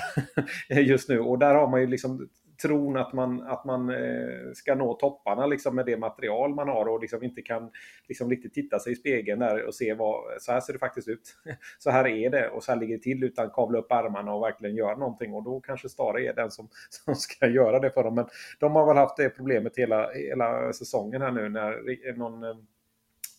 [0.82, 1.20] just nu.
[1.20, 2.30] Och där har man ju liksom
[2.62, 6.86] tron att man, att man eh, ska nå topparna liksom med det material man har
[6.86, 7.72] och liksom inte kan
[8.08, 11.08] liksom riktigt titta sig i spegeln där och se vad, så här ser det faktiskt
[11.08, 11.36] ut.
[11.80, 14.44] så här är det och så här ligger det till utan kavla upp armarna och
[14.44, 18.04] verkligen göra någonting och då kanske Stare är den som, som ska göra det för
[18.04, 18.16] dem.
[18.16, 18.26] Men
[18.60, 22.56] de har väl haft det problemet hela, hela säsongen här nu när någon eh,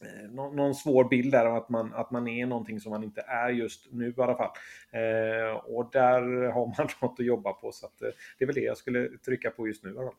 [0.03, 3.05] Eh, någon, någon, svår bild där av att man, att man är någonting som man
[3.05, 4.50] inte är just nu i alla fall.
[4.90, 8.55] Eh, och där har man något att jobba på så att, eh, det är väl
[8.55, 9.92] det jag skulle trycka på just nu.
[9.92, 10.14] Då.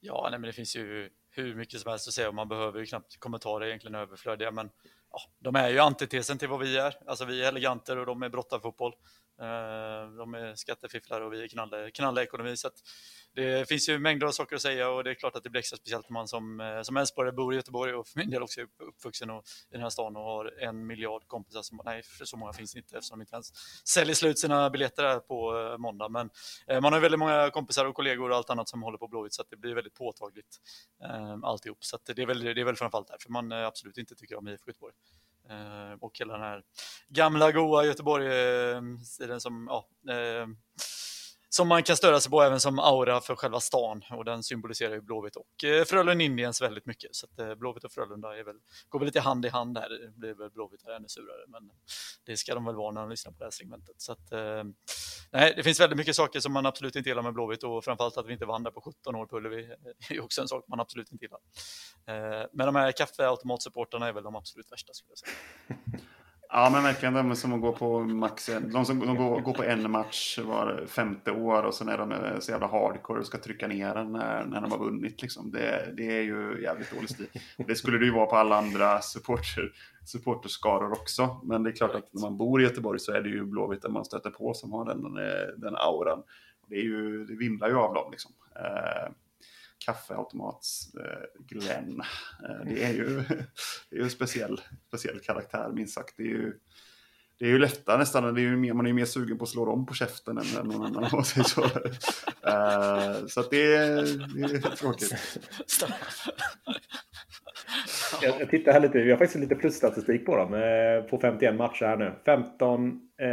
[0.00, 2.80] Ja, nej, men det finns ju hur mycket som helst att säga och man behöver
[2.80, 4.50] ju knappt kommentarer egentligen överflödiga.
[4.50, 4.70] Men
[5.12, 6.96] ja, de är ju antitesen till vad vi är.
[7.06, 8.92] Alltså vi är eleganter och de är brottarfotboll.
[9.40, 12.56] Eh, de är skattefifflare och vi är knalle, knallekonomi.
[12.56, 12.70] Så
[13.34, 15.58] det finns ju mängder av saker att säga och det är klart att det blir
[15.58, 18.42] extra speciellt när man som, eh, som Älvsborgare bor i Göteborg och för min del
[18.42, 21.62] också är uppvuxen och, i den här stan och har en miljard kompisar.
[21.62, 23.52] Som, nej, för så många finns det inte eftersom de inte ens
[23.88, 26.08] säljer slut sina biljetter här på eh, måndag.
[26.08, 26.30] Men
[26.66, 29.34] eh, man har väldigt många kompisar och kollegor och allt annat som håller på Blåvitt
[29.34, 30.60] så det blir väldigt påtagligt
[31.42, 31.84] alltihop.
[31.84, 34.70] Så det, är väl, det är väl framförallt därför man absolut inte tycker om IFK
[34.70, 34.94] Göteborg.
[35.50, 36.62] Eh, och hela den här
[37.08, 40.46] gamla goa Göteborg-stilen eh, som, ja, eh,
[41.52, 44.94] som man kan störa sig på även som aura för själva stan och den symboliserar
[44.94, 47.14] ju Blåvitt och eh, Frölunda Indiens väldigt mycket.
[47.14, 48.56] Så att eh, Blåvitt och Frölunda är väl,
[48.88, 49.88] går väl lite hand i hand här.
[49.88, 51.70] Det blir väl Blåvitt ännu surare, men
[52.26, 53.94] det ska de väl vara när de lyssnar på det här segmentet.
[54.00, 54.64] Så att, eh,
[55.30, 58.16] nej, det finns väldigt mycket saker som man absolut inte gillar med Blåvitt och framförallt
[58.16, 59.74] att vi inte vann där på 17 år på Ullevi
[60.10, 61.40] är också en sak man absolut inte gillar.
[62.06, 66.00] Eh, men de här kaffeautomatsupportrarna är väl de absolut värsta skulle jag säga.
[66.52, 69.64] Ja, men verkligen de som att gå på max De som de går, går på
[69.64, 73.38] en match var femte år och sen är de eh, så jävla hardcore och ska
[73.38, 75.22] trycka ner den när, eh, när de har vunnit.
[75.22, 75.50] Liksom.
[75.50, 77.26] Det, det är ju jävligt dålig stil.
[77.56, 79.72] Det skulle det ju vara på alla andra supporter,
[80.04, 81.40] supporterskaror också.
[81.44, 83.90] Men det är klart att när man bor i Göteborg så är det ju Blåvitt
[83.90, 86.22] man stöter på som har den, eh, den auran.
[86.66, 88.10] Det, är ju, det vimlar ju av dem.
[88.10, 88.32] Liksom
[89.86, 92.00] kaffeautomats-Glenn.
[92.48, 93.16] Eh, det är ju,
[93.90, 96.14] det är ju en speciell, speciell karaktär minst sagt.
[96.16, 96.52] Det är ju,
[97.38, 99.44] det är ju lättare nästan, det är ju mer, man är ju mer sugen på
[99.44, 101.62] att slå dem på käften än någon annan om man säger så.
[101.62, 104.02] Uh, så att det, är,
[104.50, 105.14] det är tråkigt.
[108.22, 110.54] Jag, jag tittar här lite, vi har faktiskt lite plusstatistik på dem.
[110.54, 112.12] Eh, på 51 matcher här nu.
[112.24, 113.28] 15 eh,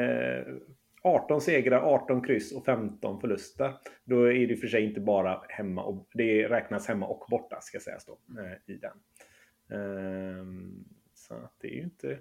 [1.07, 3.73] 18 segrar, 18 kryss och 15 förluster.
[4.03, 7.79] Då är det för sig inte bara hemma och det räknas hemma och borta ska
[7.79, 8.97] sägas då eh, i den.
[9.79, 12.19] Ehm, så det är ju inte...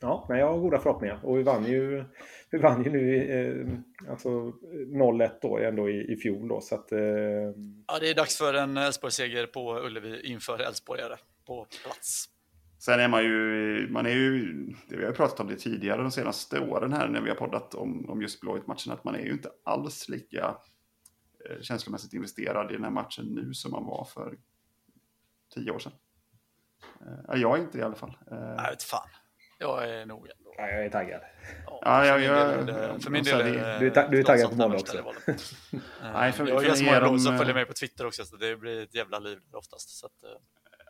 [0.00, 2.04] Ja, men jag har goda förhoppningar och vi vann ju,
[2.50, 6.92] vi vann ju nu eh, alltså 0-1 då ändå i, i fjol då så att...
[6.92, 11.16] Eh, ja, det är dags för en Elfsborgsseger på Ullevi inför Elfsborgare
[11.46, 12.35] på plats.
[12.78, 16.60] Sen är man ju, man är ju, vi har pratat om det tidigare de senaste
[16.60, 19.50] åren här när vi har poddat om, om just Blåvitt-matchen, att man är ju inte
[19.64, 20.56] alls lika
[21.50, 24.38] eh, känslomässigt investerad i den här matchen nu som man var för
[25.54, 25.92] tio år sedan.
[27.28, 28.16] Eh, jag är inte det i alla fall.
[28.30, 29.08] Eh, jag vet fan.
[29.58, 30.54] Jag är nog ändå.
[30.56, 31.20] Ja, jag är taggad.
[31.66, 34.76] Ja, ja, jag, jag, för min del är du, är du är taggad på måndag
[34.76, 35.12] också.
[36.02, 38.82] Nej, för, jag är så många som följer med på Twitter också, så det blir
[38.82, 39.88] ett jävla liv oftast.
[39.88, 40.12] Så att,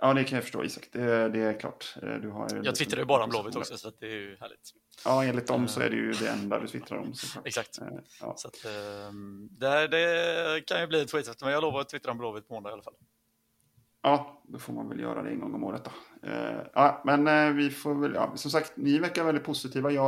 [0.00, 0.88] Ja, det kan jag förstå Isak.
[0.92, 1.96] Det, det är klart.
[2.02, 4.70] Eh, du har jag twittrar ju bara om Blåvitt också, så det är ju härligt.
[5.04, 7.14] Ja, enligt dem så är det ju det enda du twittrar om.
[7.44, 7.78] Exakt.
[7.78, 7.86] Eh,
[8.20, 8.34] ja.
[8.36, 12.12] Så att, ehm, det, det kan ju bli ett tweet, men jag lovar att twittra
[12.12, 12.94] om Blåvitt på måndag i alla fall.
[14.02, 15.90] Ja, då får man väl göra det en gång om året då.
[16.72, 19.90] Ja, men vi får väl, ja, som sagt, ni verkar väldigt positiva.
[19.90, 20.06] Jag,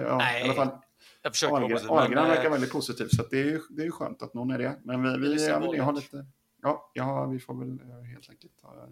[0.00, 0.78] ja, Nej, i alla fall.
[1.22, 1.98] Jag försöker Ahlgren, vara positiv.
[1.98, 4.80] Ahlgren verkar väldigt positiv, så det är ju det är skönt att någon är det.
[4.84, 5.34] Men vi, vi,
[5.72, 6.26] vi har lite,
[6.62, 8.88] ja, ja, vi får väl helt enkelt ha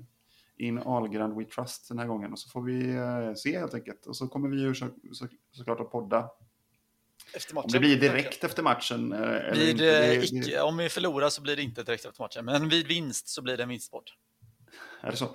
[0.57, 2.33] in Ahlgren We Trust den här gången.
[2.33, 4.07] Och så får vi eh, se helt enkelt.
[4.07, 6.31] Och så kommer vi ju så, så, såklart att podda.
[7.35, 7.65] Efter matchen.
[7.65, 9.13] Om det blir direkt efter matchen.
[9.13, 10.61] Eh, vid, inte, det, icke.
[10.61, 12.45] Om vi förlorar så blir det inte direkt efter matchen.
[12.45, 14.15] Men vid vinst så blir det en vinstsport.
[15.01, 15.29] Är det så?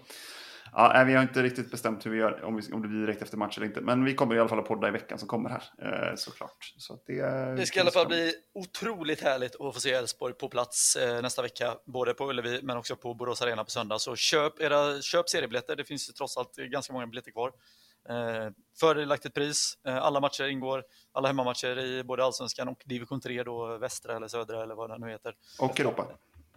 [0.73, 3.21] Ja, vi har inte riktigt bestämt hur vi gör, om, vi, om det blir direkt
[3.21, 3.81] efter match eller inte.
[3.81, 5.63] Men vi kommer i alla fall att podda i veckan som kommer här,
[6.09, 6.73] eh, såklart.
[6.77, 7.21] Så det,
[7.55, 11.21] det ska i alla fall bli otroligt härligt att få se Elfsborg på plats eh,
[11.21, 13.99] nästa vecka, både på Ullevi men också på Borås Arena på söndag.
[13.99, 17.51] Så köp, era, köp seriebiljetter, det finns ju trots allt ganska många biljetter kvar.
[18.09, 23.43] Eh, fördelaktigt pris, eh, alla matcher ingår, alla hemmamatcher i både Allsvenskan och Division 3
[23.43, 25.35] då, västra eller södra eller vad det nu heter.
[25.59, 26.07] Och Europa.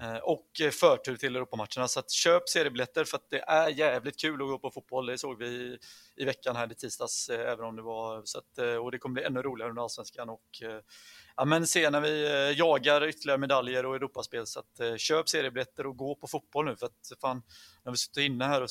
[0.03, 1.89] Eh, och eh, förtur till Europamatcherna.
[1.89, 5.07] Så att köp seriebiljetter för att det är jävligt kul att gå på fotboll.
[5.07, 5.79] Det såg vi
[6.17, 8.99] i veckan här i tisdags, eh, även om det var så att, eh, och det
[8.99, 10.81] kommer bli ännu roligare under allsvenskan och eh,
[11.37, 14.47] ja, men se när vi jagar ytterligare medaljer och Europaspel.
[14.47, 17.43] Så att köp seriebiljetter och gå på fotboll nu för att fan,
[17.85, 18.69] när vi suttit inne här och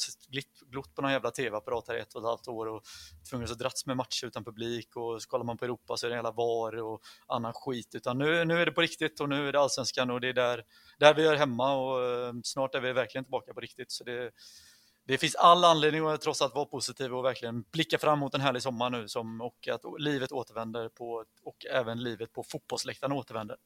[0.70, 2.84] glott på någon jävla tv-apparat här i ett och ett halvt år och
[3.30, 6.10] tvungna att dras med matcher utan publik och så kollar man på Europa så är
[6.10, 7.96] det en jävla VAR och annan skit.
[7.96, 10.34] Utan nu, nu är det på riktigt och nu är det allsvenskan och det är
[10.34, 10.64] där,
[11.00, 12.02] där vi är hemma och
[12.44, 13.92] snart är vi verkligen tillbaka på riktigt.
[13.92, 14.32] Så det,
[15.12, 18.42] det finns all anledning att trots allt vara positiv och verkligen blicka fram mot en
[18.42, 23.58] härlig sommar nu som, och att livet återvänder på, och även livet på fotbollsläktaren återvänder.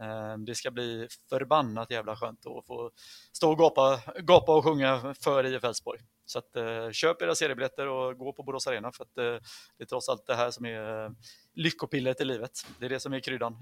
[0.00, 2.90] Eh, det ska bli förbannat jävla skönt att få
[3.32, 6.00] stå och gapa, gapa och sjunga för IF Elfsborg.
[6.26, 9.46] Så att, eh, köp era seriebiljetter och gå på Borås Arena för att eh,
[9.78, 11.14] det är trots allt det här som är
[11.54, 12.66] lyckopillret i livet.
[12.78, 13.58] Det är det som är kryddan.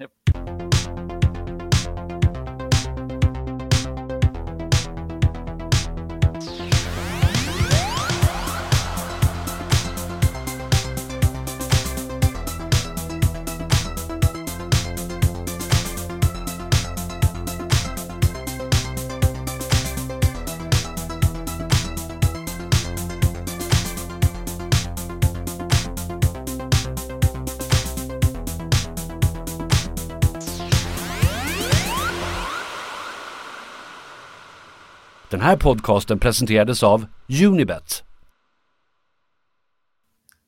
[35.43, 37.06] Här podcasten presenterades av
[37.44, 38.05] Unibet.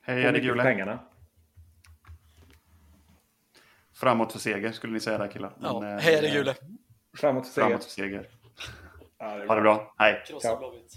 [0.03, 0.63] Hej, är det Gule?
[0.63, 0.99] pengarna.
[3.95, 5.53] Framåt för seger skulle ni säga där killar.
[5.63, 6.55] Ja, Men, eh, här är Gule.
[7.17, 7.69] Framåt för seger.
[7.69, 8.29] Framåt för seger.
[9.19, 9.95] Ja, det är Ha det bra.
[9.99, 10.23] Hej.
[10.27, 10.57] Krossa Ja.
[10.57, 10.93] Blåvitt.